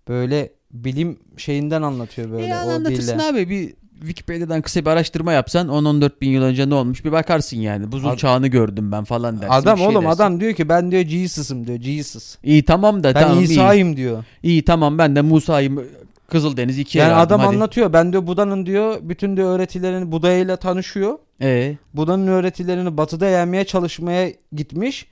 Böyle 0.07 0.49
bilim 0.71 1.19
şeyinden 1.37 1.81
anlatıyor 1.81 2.31
böyle 2.31 2.45
E, 2.47 2.53
o 2.55 2.69
anlatırsın 2.69 3.13
dille. 3.19 3.23
abi 3.23 3.49
bir 3.49 3.73
Wikipedia'dan 3.99 4.61
kısa 4.61 4.81
bir 4.81 4.87
araştırma 4.89 5.33
yapsan 5.33 5.67
10-14 5.69 6.21
bin 6.21 6.29
yıl 6.29 6.43
önce 6.43 6.69
ne 6.69 6.73
olmuş 6.75 7.05
bir 7.05 7.11
bakarsın 7.11 7.57
yani. 7.57 7.91
Buzul 7.91 8.09
Ad- 8.09 8.17
çağını 8.17 8.47
gördüm 8.47 8.91
ben 8.91 9.03
falan 9.03 9.41
dersin. 9.41 9.53
Adam 9.53 9.77
şey 9.77 9.87
oğlum 9.87 9.95
dersin. 10.05 10.15
adam 10.15 10.39
diyor 10.39 10.53
ki 10.53 10.69
ben 10.69 10.91
diyor 10.91 11.03
Jesus'ım 11.05 11.67
diyor 11.67 11.79
Jesus. 11.81 12.37
İyi 12.43 12.63
tamam 12.63 13.03
da 13.03 13.15
Ben 13.15 13.21
tamam 13.21 13.39
iyi. 13.39 13.43
İsa'yım 13.43 13.97
diyor. 13.97 14.23
İyi 14.43 14.65
tamam 14.65 14.97
ben 14.97 15.15
de 15.15 15.21
Musa'yım 15.21 15.83
Kızıldeniz 16.27 16.79
ikiye 16.79 17.03
Yani 17.03 17.11
yardım, 17.11 17.25
adam 17.27 17.39
hadi. 17.39 17.55
anlatıyor. 17.55 17.93
Ben 17.93 18.11
diyor 18.11 18.27
Buda'nın 18.27 18.65
diyor 18.65 18.97
bütün 19.01 19.37
diyor 19.37 19.55
öğretilerini 19.55 20.11
Buda 20.11 20.31
ile 20.31 20.57
tanışıyor. 20.57 21.17
E, 21.41 21.77
Buda'nın 21.93 22.27
öğretilerini 22.27 22.97
batıda 22.97 23.25
yaymaya 23.25 23.65
çalışmaya 23.65 24.31
gitmiş. 24.53 25.07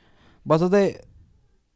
Batıda 0.45 0.81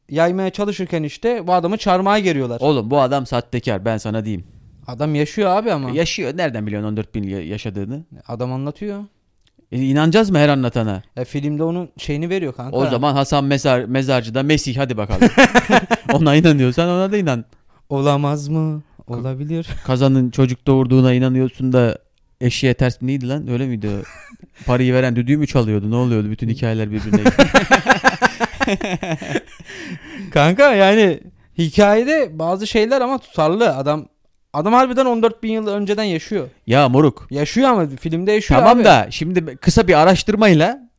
yaymaya 0.09 0.49
çalışırken 0.49 1.03
işte 1.03 1.47
bu 1.47 1.53
adamı 1.53 1.77
çarmıha 1.77 2.19
geriyorlar. 2.19 2.57
oğlum 2.61 2.91
bu 2.91 3.01
adam 3.01 3.25
sahtekar 3.25 3.85
ben 3.85 3.97
sana 3.97 4.25
diyeyim. 4.25 4.43
Adam 4.87 5.15
yaşıyor 5.15 5.49
abi 5.49 5.71
ama. 5.71 5.89
Yaşıyor. 5.89 6.37
Nereden 6.37 6.67
biliyorsun 6.67 6.87
14 6.89 7.15
bin 7.15 7.23
yaşadığını? 7.23 8.03
Adam 8.27 8.53
anlatıyor. 8.53 9.03
E, 9.71 9.81
inanacağız 9.81 10.29
mı 10.29 10.37
her 10.37 10.49
anlatana? 10.49 11.01
E, 11.17 11.25
filmde 11.25 11.63
onun 11.63 11.89
şeyini 11.97 12.29
veriyor 12.29 12.53
kanka. 12.53 12.77
O 12.77 12.85
zaman 12.85 13.13
Hasan 13.13 13.43
Mezar, 13.45 13.83
Mezarcı'da 13.83 14.43
Mesih 14.43 14.77
hadi 14.77 14.97
bakalım. 14.97 15.29
ona 16.13 16.35
inanıyorsan 16.35 16.89
ona 16.89 17.11
da 17.11 17.17
inan. 17.17 17.45
Olamaz 17.89 18.47
mı? 18.47 18.81
Olabilir. 19.07 19.67
Kazanın 19.85 20.29
çocuk 20.29 20.67
doğurduğuna 20.67 21.13
inanıyorsun 21.13 21.73
da 21.73 21.97
eşeğe 22.41 22.73
ters 22.73 23.01
neydi 23.01 23.29
lan 23.29 23.47
öyle 23.47 23.65
miydi? 23.67 23.89
Parayı 24.65 24.93
veren 24.93 25.15
düdüğü 25.15 25.37
mü 25.37 25.47
çalıyordu 25.47 25.91
ne 25.91 25.95
oluyordu 25.95 26.29
bütün 26.31 26.49
hikayeler 26.49 26.91
birbirine. 26.91 27.21
kanka 30.31 30.73
yani 30.73 31.19
hikayede 31.57 32.39
bazı 32.39 32.67
şeyler 32.67 33.01
ama 33.01 33.17
tutarlı. 33.17 33.75
Adam 33.75 34.07
adam 34.53 34.73
harbiden 34.73 35.05
14 35.05 35.43
bin 35.43 35.51
yıl 35.51 35.67
önceden 35.67 36.03
yaşıyor. 36.03 36.47
ya 36.67 36.89
moruk 36.89 37.27
Yaşıyor 37.31 37.69
ama 37.69 37.87
filmde 37.87 38.31
yaşıyor 38.31 38.59
tamam 38.59 38.77
abi. 38.77 38.85
da 38.85 39.07
şimdi 39.09 39.55
kısa 39.57 39.87
bir 39.87 39.93
araştırmayla 40.01 40.89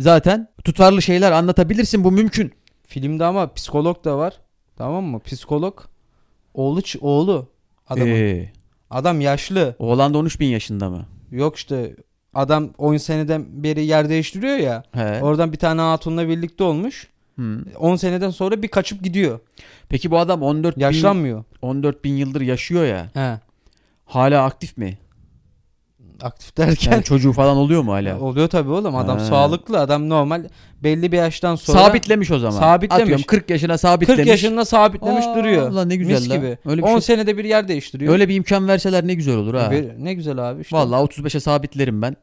zaten 0.00 0.48
tutarlı 0.64 1.02
şeyler 1.02 1.32
anlatabilirsin 1.32 2.04
bu 2.04 2.12
mümkün. 2.12 2.52
Filmde 2.86 3.24
ama 3.24 3.52
psikolog 3.54 4.04
da 4.04 4.18
var. 4.18 4.40
Tamam 4.78 5.04
mı? 5.04 5.20
Psikolog. 5.20 5.80
Oğlu 6.54 6.80
oğlu. 7.00 7.51
Adamın. 7.92 8.10
Ee, 8.10 8.52
Adam 8.90 9.20
yaşlı. 9.20 9.76
oğlan 9.78 10.14
da 10.14 10.18
13 10.18 10.40
bin 10.40 10.46
yaşında 10.46 10.90
mı? 10.90 11.06
Yok 11.30 11.56
işte 11.56 11.96
adam 12.34 12.70
10 12.78 12.96
seneden 12.96 13.62
beri 13.62 13.84
yer 13.84 14.08
değiştiriyor 14.08 14.56
ya. 14.56 14.82
He. 14.92 15.22
Oradan 15.22 15.52
bir 15.52 15.58
tane 15.58 15.80
hatunla 15.80 16.28
birlikte 16.28 16.64
olmuş. 16.64 17.08
Hı. 17.38 17.58
10 17.78 17.96
seneden 17.96 18.30
sonra 18.30 18.62
bir 18.62 18.68
kaçıp 18.68 19.02
gidiyor. 19.04 19.40
Peki 19.88 20.10
bu 20.10 20.18
adam 20.18 20.42
14 20.42 20.76
bin, 20.76 20.80
Yaşlanmıyor. 20.82 21.44
14 21.62 22.04
bin 22.04 22.16
yıldır 22.16 22.40
yaşıyor 22.40 22.84
ya. 22.84 23.10
He. 23.14 23.40
Hala 24.04 24.44
aktif 24.44 24.76
mi? 24.76 24.98
Aktif 26.22 26.56
derken 26.56 26.92
Yani 26.92 27.04
çocuğu 27.04 27.32
falan 27.32 27.56
oluyor 27.56 27.82
mu 27.82 27.92
hala? 27.92 28.20
oluyor 28.20 28.48
tabii 28.48 28.70
oğlum. 28.70 28.96
Adam 28.96 29.18
Ha. 29.18 29.24
sağlıklı. 29.24 29.80
Adam 29.80 30.08
normal 30.08 30.44
belli 30.82 31.12
bir 31.12 31.16
yaştan 31.16 31.54
sonra 31.56 31.78
Sabitlemiş 31.78 32.30
o 32.30 32.38
zaman. 32.38 32.58
Sabitlemiş. 32.60 33.02
Atıyorum 33.02 33.24
40 33.26 33.50
yaşına 33.50 33.78
sabitlemiş. 33.78 34.18
40 34.18 34.28
yaşında 34.28 34.64
sabitlemiş 34.64 35.26
Aa, 35.26 35.36
duruyor. 35.36 35.70
ulan 35.70 35.88
ne 35.88 35.96
güzel 35.96 36.14
Mis 36.14 36.28
gibi. 36.28 36.58
Öyle 36.66 36.82
bir 36.82 36.86
10 36.86 36.88
şey- 36.90 37.00
senede 37.00 37.36
bir 37.36 37.44
yer 37.44 37.68
değiştiriyor. 37.68 38.12
Öyle 38.12 38.28
bir 38.28 38.34
imkan 38.34 38.68
verseler 38.68 39.06
ne 39.06 39.14
güzel 39.14 39.36
olur 39.36 39.54
ha. 39.54 39.72
Ne 39.98 40.14
güzel 40.14 40.50
abi 40.50 40.60
işte. 40.62 40.76
Vallahi 40.76 41.02
35'e 41.02 41.40
sabitlerim 41.40 42.02
ben. 42.02 42.16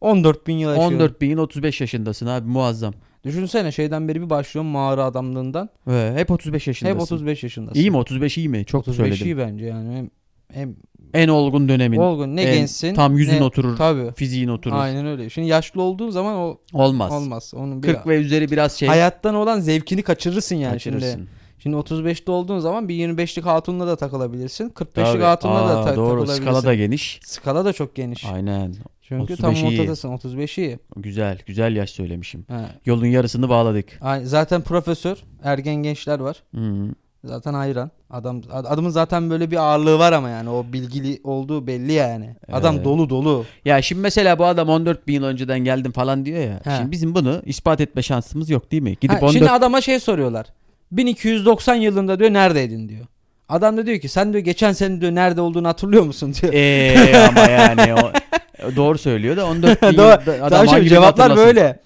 14 0.00 0.46
bin 0.46 0.58
yıl 0.58 0.68
yaşıyor. 0.70 0.92
14 0.92 1.20
bin 1.20 1.30
yıl 1.30 1.38
35 1.38 1.80
yaşındasın 1.80 2.26
abi 2.26 2.48
muazzam. 2.48 2.94
Düşünsene 3.24 3.72
şeyden 3.72 4.08
beri 4.08 4.22
bir 4.22 4.30
başlıyorum 4.30 4.70
mağara 4.70 5.04
adamlığından. 5.04 5.68
Ve 5.86 6.12
hep 6.14 6.30
35 6.30 6.66
yaşındasın. 6.66 6.94
Hep 6.94 7.02
35 7.02 7.42
yaşındasın. 7.42 7.80
İyi 7.80 7.90
mi 7.90 7.96
35 7.96 8.38
iyi 8.38 8.48
mi? 8.48 8.64
Çok 8.64 8.80
35 8.88 8.96
söyledim. 9.18 9.26
iyi 9.26 9.38
bence 9.38 9.66
yani. 9.66 9.96
Hem, 9.96 10.10
hem 10.52 10.76
En 11.14 11.28
olgun 11.28 11.68
dönemin. 11.68 11.98
olgun 11.98 12.36
ne 12.36 12.42
en- 12.42 12.54
gençsin. 12.54 12.94
Tam 12.94 13.16
yüzün 13.16 13.36
ne, 13.40 13.44
oturur. 13.44 13.76
Tabii. 13.76 14.12
Fiziğin 14.16 14.48
oturur. 14.48 14.74
Aynen 14.76 15.06
öyle. 15.06 15.30
Şimdi 15.30 15.48
yaşlı 15.48 15.82
olduğun 15.82 16.10
zaman 16.10 16.34
o 16.36 16.58
Olmaz. 16.72 17.12
olmaz. 17.12 17.52
Onun 17.56 17.82
bir 17.82 17.88
40 17.94 18.06
ve 18.06 18.16
üzeri 18.20 18.50
biraz 18.50 18.72
şey 18.72 18.88
hayattan 18.88 19.34
olan 19.34 19.60
zevkini 19.60 20.02
kaçırırsın 20.02 20.56
yani 20.56 20.80
şimdi. 20.80 20.96
kaçırırsın. 20.96 21.28
Şimdi 21.58 21.76
35'te 21.76 22.30
olduğun 22.32 22.58
zaman 22.58 22.88
bir 22.88 22.94
25'lik 22.94 23.46
hatunla 23.46 23.86
da 23.86 23.96
takılabilirsin. 23.96 24.68
45'lik 24.70 25.12
Tabii. 25.12 25.22
hatunla 25.22 25.68
da 25.68 25.78
Aa, 25.78 25.84
ta- 25.84 25.96
doğru. 25.96 26.08
takılabilirsin. 26.10 26.42
Skala 26.42 26.64
da 26.64 26.74
geniş. 26.74 27.20
Skala 27.24 27.64
da 27.64 27.72
çok 27.72 27.94
geniş. 27.94 28.24
Aynen. 28.24 28.74
Çünkü 29.02 29.22
35 29.32 29.60
tam 29.60 29.68
ortadasın. 29.72 30.08
35 30.08 30.58
iyi. 30.58 30.78
Güzel. 30.96 31.38
Güzel 31.46 31.76
yaş 31.76 31.90
söylemişim. 31.90 32.44
Ha. 32.48 32.70
Yolun 32.86 33.06
yarısını 33.06 33.48
bağladık. 33.48 34.00
Zaten 34.22 34.62
profesör, 34.62 35.16
ergen 35.42 35.74
gençler 35.74 36.18
var. 36.20 36.42
Hı. 36.54 36.88
Zaten 37.24 37.54
hayran. 37.54 37.90
Adam 38.10 38.42
adamın 38.52 38.90
zaten 38.90 39.30
böyle 39.30 39.50
bir 39.50 39.56
ağırlığı 39.56 39.98
var 39.98 40.12
ama 40.12 40.28
yani 40.28 40.50
o 40.50 40.66
bilgili 40.72 41.20
olduğu 41.24 41.66
belli 41.66 41.92
yani. 41.92 42.36
Adam 42.52 42.74
Evet. 42.74 42.84
dolu 42.84 43.10
dolu. 43.10 43.44
Ya 43.64 43.82
şimdi 43.82 44.02
mesela 44.02 44.38
bu 44.38 44.44
adam 44.44 44.68
14 44.68 45.06
bin 45.06 45.14
yıl 45.14 45.24
önceden 45.24 45.58
geldim 45.58 45.92
falan 45.92 46.24
diyor 46.24 46.38
ya. 46.38 46.60
He. 46.64 46.76
Şimdi 46.78 46.90
bizim 46.90 47.14
bunu 47.14 47.42
ispat 47.44 47.80
etme 47.80 48.02
şansımız 48.02 48.50
yok 48.50 48.72
değil 48.72 48.82
mi? 48.82 48.96
Gidip 49.00 49.16
Ha, 49.16 49.20
14 49.20 49.32
Şimdi 49.32 49.50
adama 49.50 49.80
şey 49.80 50.00
soruyorlar. 50.00 50.46
1290 50.92 51.74
yılında 51.74 52.18
diyor 52.18 52.32
neredeydin 52.32 52.88
diyor. 52.88 53.06
Adam 53.48 53.76
da 53.76 53.86
diyor 53.86 54.00
ki 54.00 54.08
sen 54.08 54.32
diyor 54.32 54.44
geçen 54.44 54.72
sene 54.72 55.00
diyor 55.00 55.14
nerede 55.14 55.40
olduğunu 55.40 55.68
hatırlıyor 55.68 56.02
musun 56.02 56.34
diyor. 56.42 56.52
Eee 56.52 57.16
ama 57.28 57.40
yani 57.40 57.94
o 57.94 58.10
doğru 58.76 58.98
söylüyor 58.98 59.36
da 59.36 59.46
14 59.46 59.82
bin 59.82 59.86
yılda 59.88 60.22
adam 60.42 60.66
hangi 60.66 60.88
cevaplar 60.88 61.28
hatırlasın? 61.30 61.46
böyle. 61.46 61.80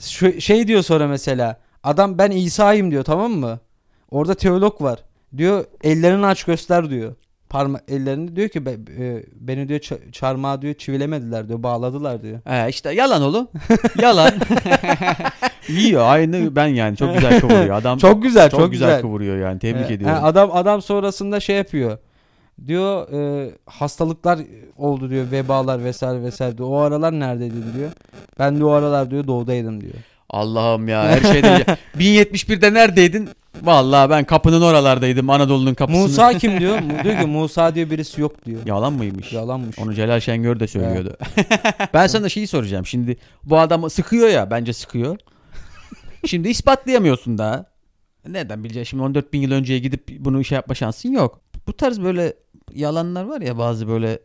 Şu, 0.00 0.40
şey 0.40 0.68
diyor 0.68 0.82
sonra 0.82 1.08
mesela. 1.08 1.56
Adam 1.84 2.18
ben 2.18 2.30
İsa'yım 2.30 2.90
diyor 2.90 3.04
tamam 3.04 3.32
mı? 3.32 3.58
Orada 4.10 4.34
teolog 4.34 4.82
var. 4.82 4.98
Diyor 5.36 5.64
ellerini 5.84 6.26
aç 6.26 6.44
göster 6.44 6.90
diyor. 6.90 7.14
Parma 7.48 7.80
ellerini 7.88 8.36
diyor 8.36 8.48
ki 8.48 8.66
"Be- 8.66 8.76
e, 9.04 9.24
beni 9.40 9.68
diyor 9.68 9.80
ça- 9.80 10.12
çarmıha 10.12 10.62
diyor 10.62 10.74
çivilemediler 10.74 11.48
diyor 11.48 11.62
bağladılar 11.62 12.22
diyor. 12.22 12.38
He 12.44 12.68
işte 12.68 12.92
yalan 12.92 13.22
oğlum. 13.22 13.48
yalan. 14.02 14.30
Yiyor 15.68 16.02
aynı 16.08 16.56
ben 16.56 16.66
yani 16.66 16.96
çok 16.96 17.14
güzel 17.14 17.40
kıvırıyor 17.40 17.76
adam. 17.76 17.98
Çok 17.98 18.22
güzel 18.22 18.50
çok, 18.50 18.60
çok, 18.60 18.70
güzel, 18.72 18.88
güzel. 18.88 19.00
kıvırıyor 19.00 19.36
yani 19.38 19.58
tebrik 19.58 19.90
Ee, 19.90 19.94
ediyorum. 19.94 20.16
ha, 20.16 20.26
adam 20.26 20.50
adam 20.52 20.82
sonrasında 20.82 21.40
şey 21.40 21.56
yapıyor. 21.56 21.98
Diyor 22.66 23.12
e, 23.12 23.50
hastalıklar 23.66 24.38
oldu 24.76 25.10
diyor 25.10 25.30
vebalar 25.30 25.84
vesaire 25.84 26.22
vesaire 26.22 26.58
diyor. 26.58 26.68
O 26.70 26.78
aralar 26.78 27.12
neredeydin 27.20 27.64
diyor. 27.76 27.90
Ben 28.38 28.60
de 28.60 28.64
o 28.64 28.70
aralar 28.70 29.10
diyor 29.10 29.26
doğudaydım 29.26 29.80
diyor. 29.80 29.94
Allah'ım 30.30 30.88
ya 30.88 31.02
her 31.02 31.20
şeyde 31.32 31.64
1071'de 31.98 32.74
neredeydin? 32.74 33.28
Vallahi 33.62 34.10
ben 34.10 34.24
kapının 34.24 34.62
oralardaydım 34.62 35.30
Anadolu'nun 35.30 35.74
kapısını. 35.74 36.02
Musa 36.02 36.38
kim 36.38 36.60
diyor? 36.60 36.78
Diyor 37.04 37.20
ki 37.20 37.26
Musa 37.26 37.74
diyor 37.74 37.90
birisi 37.90 38.20
yok 38.20 38.44
diyor. 38.44 38.60
Yalan 38.66 38.92
mıymış? 38.92 39.32
Yalanmış. 39.32 39.78
Onu 39.78 39.94
Celal 39.94 40.20
Şengör 40.20 40.60
de 40.60 40.66
söylüyordu. 40.66 41.16
ben 41.94 42.06
sana 42.06 42.28
şeyi 42.28 42.46
soracağım. 42.46 42.86
Şimdi 42.86 43.16
bu 43.44 43.58
adamı 43.58 43.90
sıkıyor 43.90 44.28
ya 44.28 44.50
bence 44.50 44.72
sıkıyor. 44.72 45.18
Şimdi 46.26 46.48
ispatlayamıyorsun 46.48 47.38
daha. 47.38 47.64
Neden 48.28 48.64
bileceksin? 48.64 48.90
Şimdi 48.90 49.02
14 49.02 49.32
bin 49.32 49.40
yıl 49.40 49.52
önceye 49.52 49.78
gidip 49.78 50.08
bunu 50.18 50.44
şey 50.44 50.56
yapma 50.56 50.74
şansın 50.74 51.12
yok. 51.12 51.40
Bu 51.66 51.72
tarz 51.72 52.00
böyle 52.02 52.34
yalanlar 52.74 53.24
var 53.24 53.40
ya 53.40 53.58
bazı 53.58 53.88
böyle 53.88 54.18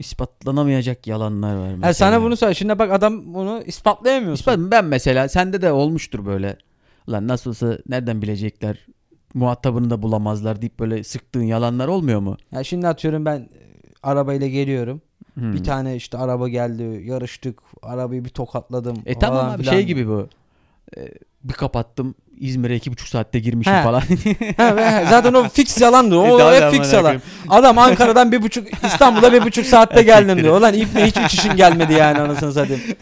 ispatlanamayacak 0.00 1.06
yalanlar 1.06 1.54
var. 1.54 1.66
Mesela. 1.68 1.88
Ha, 1.88 1.94
sana 1.94 2.22
bunu 2.22 2.36
söyle. 2.36 2.54
Şimdi 2.54 2.78
bak 2.78 2.92
adam 2.92 3.34
bunu 3.34 3.62
ispatlayamıyorsun. 3.66 4.40
İspat, 4.40 4.58
ben 4.58 4.84
mesela 4.84 5.28
sende 5.28 5.62
de 5.62 5.72
olmuştur 5.72 6.26
böyle. 6.26 6.56
Lan 7.08 7.28
nasılsa 7.28 7.78
nereden 7.88 8.22
bilecekler? 8.22 8.86
Muhatabını 9.34 9.90
da 9.90 10.02
bulamazlar 10.02 10.60
deyip 10.62 10.78
böyle 10.78 11.04
sıktığın 11.04 11.42
yalanlar 11.42 11.88
olmuyor 11.88 12.20
mu? 12.20 12.36
Ya 12.52 12.64
şimdi 12.64 12.88
atıyorum 12.88 13.24
ben 13.24 13.38
e, 13.38 13.48
arabayla 14.02 14.48
geliyorum. 14.48 15.02
Hmm. 15.34 15.52
Bir 15.52 15.64
tane 15.64 15.96
işte 15.96 16.18
araba 16.18 16.48
geldi. 16.48 17.02
Yarıştık. 17.04 17.58
Arabayı 17.82 18.24
bir 18.24 18.28
tokatladım. 18.28 18.96
E 19.06 19.18
tamam 19.18 19.50
abi 19.50 19.62
filan. 19.62 19.72
şey 19.72 19.84
gibi 19.86 20.08
bu. 20.08 20.28
Bir 21.44 21.54
kapattım 21.54 22.14
İzmir'e 22.40 22.76
iki 22.76 22.92
buçuk 22.92 23.08
saatte 23.08 23.38
girmişim 23.38 23.72
He. 23.74 23.82
falan. 23.82 24.02
Zaten 25.10 25.34
o 25.34 25.48
fix 25.48 25.80
yalandır. 25.80 26.16
O 26.16 26.38
Daha 26.38 26.54
hep 26.54 26.72
fix 26.72 26.92
yalan. 26.92 27.20
Adam 27.48 27.78
Ankara'dan 27.78 28.32
bir 28.32 28.42
buçuk 28.42 28.84
İstanbul'a 28.84 29.32
bir 29.32 29.42
buçuk 29.42 29.66
saatte 29.66 30.02
geldim 30.12 30.42
diyor. 30.42 30.58
Ulan 30.58 30.74
ipne 30.74 31.06
hiç 31.06 31.16
uçuşun 31.16 31.56
gelmedi 31.56 31.92
yani 31.92 32.18
anasını 32.18 32.52
satayım. 32.52 32.82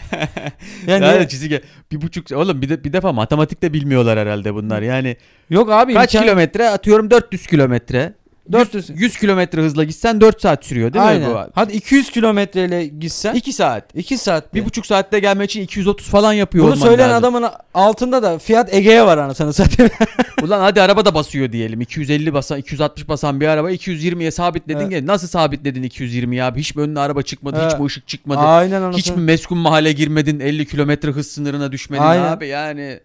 Yani 0.86 1.04
Yani 1.04 1.28
çizgi 1.28 1.60
bir 1.92 2.00
buçuk 2.02 2.32
oğlum 2.32 2.62
bir, 2.62 2.68
de, 2.68 2.84
bir 2.84 2.92
defa 2.92 3.12
matematik 3.12 3.62
de 3.62 3.72
bilmiyorlar 3.72 4.18
herhalde 4.18 4.54
bunlar. 4.54 4.82
Yani 4.82 5.16
yok 5.50 5.70
abi 5.72 5.94
kaç 5.94 6.14
imkan- 6.14 6.22
kilometre 6.22 6.70
atıyorum 6.70 7.10
400 7.10 7.46
kilometre. 7.46 8.14
400 8.52 8.90
100 9.00 9.16
kilometre 9.18 9.62
hızla 9.62 9.84
gitsen 9.84 10.20
4 10.20 10.40
saat 10.42 10.64
sürüyor 10.64 10.92
değil 10.92 11.04
Aynen. 11.04 11.28
mi 11.30 11.34
bu? 11.34 11.38
Hadi 11.54 11.72
200 11.72 12.10
kilometreyle 12.10 12.86
gitsen 12.86 13.34
2 13.34 13.52
saat. 13.52 13.84
2 13.94 14.18
saat. 14.18 14.54
Bir 14.54 14.64
buçuk 14.64 14.86
saatte 14.86 15.18
gelmek 15.18 15.50
için 15.50 15.60
230 15.62 16.08
falan 16.08 16.32
yapıyor 16.32 16.64
Bunu 16.64 16.76
söyleyen 16.76 17.10
lazım. 17.10 17.34
adamın 17.34 17.50
altında 17.74 18.22
da 18.22 18.38
Fiat 18.38 18.74
Egea 18.74 19.06
var 19.06 19.18
anasını 19.18 19.52
satayım. 19.52 19.92
Ulan 20.42 20.60
hadi 20.60 20.82
araba 20.82 21.04
da 21.04 21.14
basıyor 21.14 21.52
diyelim. 21.52 21.80
250 21.80 22.32
basan, 22.34 22.58
260 22.58 23.08
basan 23.08 23.40
bir 23.40 23.46
araba 23.48 23.70
220'ye 23.72 24.30
sabitledin. 24.30 24.80
Evet. 24.80 24.90
gene. 24.90 25.06
Nasıl 25.06 25.28
sabitledin 25.28 25.82
220'ya 25.82 26.46
abi? 26.46 26.60
Hiç 26.60 26.74
mi 26.74 26.82
önüne 26.82 27.00
araba 27.00 27.22
çıkmadı? 27.22 27.56
Hiç 27.56 27.62
Evet. 27.70 27.80
mi 27.80 27.86
ışık 27.86 28.08
çıkmadı? 28.08 28.38
Aynen 28.40 28.82
anasını. 28.82 28.98
Hiç 28.98 29.10
mi 29.10 29.22
meskun 29.22 29.58
mahalle 29.58 29.92
girmedin? 29.92 30.40
50 30.40 30.66
kilometre 30.66 31.10
hız 31.10 31.26
sınırına 31.30 31.72
düşmedin 31.72 32.02
Aynen. 32.02 32.24
abi 32.32 32.46
yani. 32.48 33.00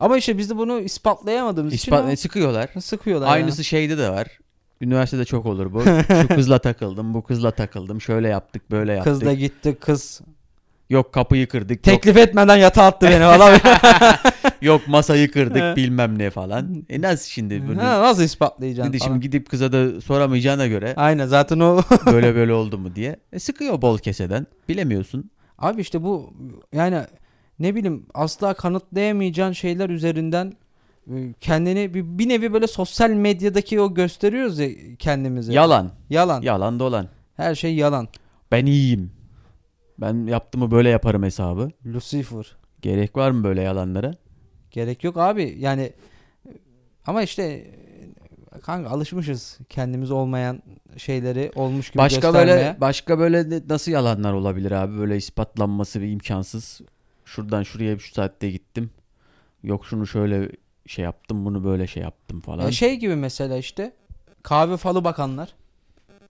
Ama 0.00 0.16
işte 0.16 0.38
biz 0.38 0.50
de 0.50 0.56
bunu 0.56 0.80
ispatlayamadığımız 0.80 1.74
İspat, 1.74 2.04
için 2.06 2.14
sıkıyorlar. 2.14 2.68
sıkıyorlar. 2.80 3.28
Aynısı 3.32 3.64
şeyde 3.64 3.98
de 3.98 4.10
var. 4.10 4.26
Üniversitede 4.80 5.24
çok 5.24 5.46
olur 5.46 5.72
bu. 5.72 5.82
Şu 6.22 6.28
kızla 6.28 6.58
takıldım, 6.58 7.14
bu 7.14 7.22
kızla 7.22 7.50
takıldım. 7.50 8.00
Şöyle 8.00 8.28
yaptık, 8.28 8.70
böyle 8.70 8.90
ya. 8.90 8.96
yaptık. 8.96 9.12
Kız 9.12 9.24
da 9.24 9.34
gitti 9.34 9.76
kız. 9.80 10.20
Yok 10.90 11.12
kapıyı 11.12 11.48
kırdık. 11.48 11.76
Yok, 11.76 11.84
Teklif 11.84 12.16
etmeden 12.16 12.56
yatağa 12.56 12.86
attı 12.86 13.06
beni 13.10 13.26
valla. 13.26 13.60
yok 14.62 14.88
masayı 14.88 15.30
kırdık 15.30 15.62
bilmem 15.76 16.18
ne 16.18 16.30
falan. 16.30 16.84
E 16.88 17.00
nasıl 17.00 17.28
şimdi 17.28 17.68
bunu? 17.68 17.82
ha, 17.82 18.02
nasıl 18.02 18.22
ispatlayacaksın 18.22 18.98
falan. 18.98 19.06
şimdi 19.06 19.20
gidip 19.20 19.50
kıza 19.50 19.72
da 19.72 20.00
soramayacağına 20.00 20.66
göre 20.66 20.94
Aynen 20.96 21.26
zaten 21.26 21.60
o. 21.60 21.80
böyle 22.06 22.34
böyle 22.34 22.52
oldu 22.52 22.78
mu 22.78 22.94
diye. 22.94 23.16
E 23.32 23.38
sıkıyor 23.38 23.82
bol 23.82 23.98
keseden. 23.98 24.46
Bilemiyorsun. 24.68 25.30
Abi 25.58 25.80
işte 25.80 26.02
bu 26.02 26.34
yani 26.72 27.00
ne 27.58 27.74
bileyim 27.74 28.06
asla 28.14 28.54
kanıtlayamayacağın 28.54 29.52
şeyler 29.52 29.90
üzerinden 29.90 30.52
kendini 31.40 31.94
bir, 31.94 32.04
bir 32.04 32.28
nevi 32.28 32.52
böyle 32.52 32.66
sosyal 32.66 33.10
medyadaki 33.10 33.80
o 33.80 33.94
gösteriyoruz 33.94 34.58
ya 34.58 34.68
kendimizi. 34.98 35.52
Yalan. 35.52 35.92
Yalan. 36.10 36.42
Yalan 36.42 36.80
dolan. 36.80 37.08
Her 37.36 37.54
şey 37.54 37.74
yalan. 37.74 38.08
Ben 38.52 38.66
iyiyim. 38.66 39.12
Ben 39.98 40.26
yaptığımı 40.26 40.70
böyle 40.70 40.88
yaparım 40.88 41.22
hesabı. 41.22 41.70
Lucifer. 41.86 42.56
Gerek 42.82 43.16
var 43.16 43.30
mı 43.30 43.44
böyle 43.44 43.62
yalanlara? 43.62 44.14
Gerek 44.70 45.04
yok 45.04 45.16
abi. 45.16 45.56
Yani 45.58 45.92
ama 47.06 47.22
işte 47.22 47.66
kanka 48.62 48.90
alışmışız 48.90 49.58
kendimiz 49.68 50.10
olmayan 50.10 50.62
şeyleri 50.96 51.52
olmuş 51.54 51.90
gibi 51.90 51.98
Başka 51.98 52.20
göstermeye. 52.20 52.56
böyle 52.56 52.76
başka 52.80 53.18
böyle 53.18 53.62
nasıl 53.68 53.92
yalanlar 53.92 54.32
olabilir 54.32 54.70
abi? 54.70 54.98
Böyle 54.98 55.16
ispatlanması 55.16 56.00
bir 56.00 56.10
imkansız. 56.10 56.80
Şuradan 57.24 57.62
şuraya 57.62 57.98
şu 57.98 58.14
saatte 58.14 58.50
gittim. 58.50 58.90
Yok 59.62 59.86
şunu 59.86 60.06
şöyle 60.06 60.48
şey 60.86 61.04
yaptım, 61.04 61.44
bunu 61.44 61.64
böyle 61.64 61.86
şey 61.86 62.02
yaptım 62.02 62.40
falan. 62.40 62.64
Ya 62.64 62.72
şey 62.72 62.96
gibi 62.96 63.16
mesela 63.16 63.56
işte 63.56 63.92
kahve 64.42 64.76
falı 64.76 65.04
bakanlar. 65.04 65.54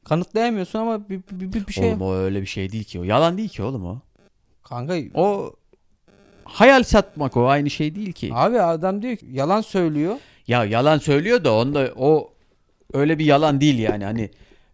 Kanıtlayamıyorsun 0.04 0.78
ama 0.78 1.08
bir, 1.08 1.20
bir, 1.30 1.52
bir, 1.52 1.66
bir 1.66 1.72
şey. 1.72 1.88
Oğlum 1.88 2.02
o 2.02 2.14
öyle 2.14 2.40
bir 2.40 2.46
şey 2.46 2.72
değil 2.72 2.84
ki 2.84 3.00
o. 3.00 3.04
Yalan 3.04 3.38
değil 3.38 3.48
ki 3.48 3.62
oğlum 3.62 3.86
o. 3.86 4.00
Kanka 4.62 4.96
O 5.14 5.52
hayal 6.44 6.82
satmak 6.82 7.36
o 7.36 7.46
aynı 7.46 7.70
şey 7.70 7.94
değil 7.94 8.12
ki. 8.12 8.30
abi 8.34 8.60
adam 8.60 9.02
diyor 9.02 9.16
ki 9.16 9.26
yalan 9.30 9.60
söylüyor. 9.60 10.16
Ya 10.46 10.64
yalan 10.64 10.98
söylüyor 10.98 11.44
da 11.44 11.54
onda 11.54 11.92
o 11.96 12.32
öyle 12.92 13.18
bir 13.18 13.24
yalan 13.24 13.60
değil 13.60 13.78
yani 13.78 14.04
hani 14.04 14.30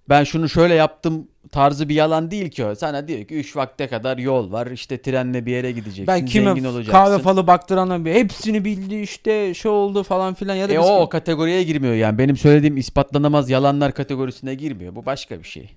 ben 0.08 0.24
şunu 0.24 0.48
şöyle 0.48 0.74
yaptım 0.74 1.28
tarzı 1.52 1.88
bir 1.88 1.94
yalan 1.94 2.30
değil 2.30 2.50
ki 2.50 2.64
o. 2.64 2.74
Sana 2.74 3.08
diyor 3.08 3.24
ki 3.24 3.34
3 3.34 3.56
vakte 3.56 3.86
kadar 3.88 4.18
yol 4.18 4.52
var 4.52 4.66
işte 4.66 5.02
trenle 5.02 5.46
bir 5.46 5.52
yere 5.52 5.72
gideceksin 5.72 6.06
Ben 6.06 6.26
kime 6.26 6.50
zengin 6.50 6.64
olacaksın. 6.64 6.92
kahve 6.92 7.18
falı 7.18 7.46
baktıran 7.46 8.04
bir 8.04 8.12
hepsini 8.14 8.64
bildi 8.64 8.94
işte 8.94 9.54
şey 9.54 9.70
oldu 9.70 10.02
falan 10.02 10.34
filan 10.34 10.54
ya 10.54 10.68
da 10.68 10.72
E 10.72 10.78
biz- 10.78 10.86
o, 10.86 11.00
o 11.00 11.08
kategoriye 11.08 11.62
girmiyor 11.62 11.94
yani 11.94 12.18
benim 12.18 12.36
söylediğim 12.36 12.76
ispatlanamaz 12.76 13.50
yalanlar 13.50 13.94
kategorisine 13.94 14.54
girmiyor. 14.54 14.94
Bu 14.94 15.06
başka 15.06 15.38
bir 15.38 15.44
şey. 15.48 15.70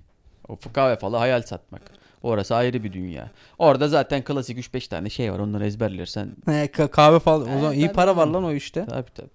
O 0.48 0.58
kahve 0.72 0.96
falı 0.96 1.16
hayal 1.16 1.42
satmak. 1.42 1.82
Orası 2.22 2.54
ayrı 2.56 2.84
bir 2.84 2.92
dünya. 2.92 3.30
Orada 3.58 3.88
zaten 3.88 4.24
klasik 4.24 4.58
3-5 4.58 4.88
tane 4.88 5.10
şey 5.10 5.32
var 5.32 5.38
onları 5.38 5.66
ezberlersen. 5.66 6.28
He, 6.46 6.50
ka- 6.66 6.88
kahve 6.90 7.18
falı 7.18 7.44
o 7.44 7.48
Evet, 7.48 7.60
zaman 7.60 7.74
iyi 7.74 7.92
para 7.92 8.16
var 8.16 8.26
lan 8.26 8.44
o 8.44 8.52
işte. 8.52 8.86
Tabii 8.90 9.10
tabii. 9.14 9.28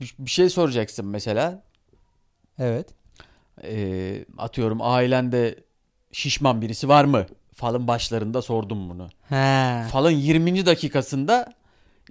Bir, 0.00 0.14
bir 0.18 0.30
şey 0.30 0.48
soracaksın 0.48 1.06
mesela. 1.06 1.62
Evet. 2.58 2.86
Ee, 3.68 4.24
atıyorum 4.38 4.78
ailende 4.82 5.54
şişman 6.12 6.62
birisi 6.62 6.88
var 6.88 7.04
mı? 7.04 7.26
Falın 7.54 7.88
başlarında 7.88 8.42
sordum 8.42 8.90
bunu. 8.90 9.08
He. 9.28 9.82
Falın 9.92 10.10
20. 10.10 10.66
dakikasında 10.66 11.52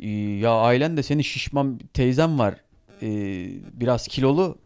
"Ee, 0.01 0.09
ya 0.09 0.51
ailende 0.51 1.03
senin 1.03 1.21
şişman 1.21 1.79
teyzem 1.93 2.39
var. 2.39 2.55
Ee, 3.01 3.07
biraz 3.73 4.07
kilolu. 4.07 4.57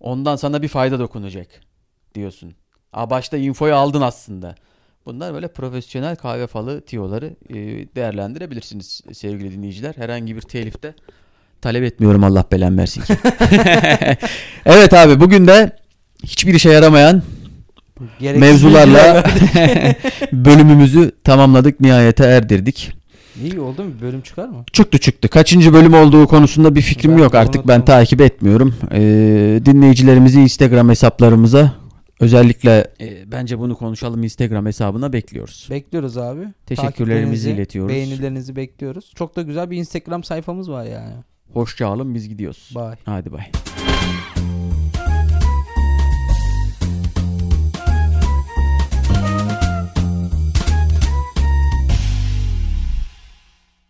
Ondan 0.00 0.36
sana 0.36 0.62
bir 0.62 0.68
fayda 0.68 0.98
dokunacak 0.98 1.48
diyorsun. 2.14 2.54
Aa, 2.92 3.10
başta 3.10 3.36
infoyu 3.36 3.74
aldın 3.74 4.00
aslında. 4.00 4.54
Bunlar 5.06 5.34
böyle 5.34 5.48
profesyonel 5.48 6.16
kahve 6.16 6.46
falı 6.46 6.80
tiyoları 6.80 7.36
e, 7.48 7.54
değerlendirebilirsiniz 7.96 9.00
sevgili 9.12 9.52
dinleyiciler. 9.52 9.94
Herhangi 9.96 10.36
bir 10.36 10.40
telifte 10.40 10.94
talep 11.60 11.82
etmiyorum 11.84 12.24
Allah 12.24 12.44
belamı 12.52 12.78
versin 12.78 13.02
ki. 13.02 13.12
evet 14.66 14.92
abi 14.94 15.20
bugün 15.20 15.46
de 15.46 15.81
hiçbir 16.22 16.54
işe 16.54 16.70
yaramayan 16.70 17.22
Gereksiz 18.20 18.40
mevzularla 18.40 19.24
bölümümüzü 20.32 21.12
tamamladık, 21.24 21.80
nihayete 21.80 22.24
erdirdik. 22.24 22.92
İyi 23.42 23.60
oldu 23.60 23.84
mu? 23.84 23.90
Bölüm 24.00 24.20
çıkar 24.20 24.48
mı? 24.48 24.64
Çıktı 24.72 24.98
çıktı. 24.98 25.28
Kaçıncı 25.28 25.72
bölüm 25.72 25.94
olduğu 25.94 26.26
konusunda 26.26 26.74
bir 26.74 26.80
fikrim 26.80 27.12
Ben 27.12 27.22
yok 27.22 27.34
artık. 27.34 27.68
Ben 27.68 27.84
takip 27.84 28.20
etmiyorum. 28.20 28.74
Ee, 28.92 29.60
dinleyicilerimizi 29.64 30.40
Instagram 30.40 30.88
hesaplarımıza 30.88 31.72
özellikle 32.20 32.86
e, 33.00 33.32
bence 33.32 33.58
bunu 33.58 33.76
konuşalım 33.76 34.22
Instagram 34.22 34.66
hesabına 34.66 35.12
bekliyoruz. 35.12 35.68
Bekliyoruz 35.70 36.18
abi. 36.18 36.48
Teşekkürlerimizi 36.66 37.50
iletiyoruz. 37.50 37.94
Beğenilerinizi 37.94 38.56
bekliyoruz. 38.56 39.12
Çok 39.14 39.36
da 39.36 39.42
güzel 39.42 39.70
bir 39.70 39.76
Instagram 39.76 40.24
sayfamız 40.24 40.70
var 40.70 40.84
yani. 40.84 41.14
Hoşça 41.52 41.84
kalın 41.84 42.14
biz 42.14 42.28
gidiyoruz. 42.28 42.70
Bye. 42.74 42.98
Hadi 43.04 43.32
bay. 43.32 43.44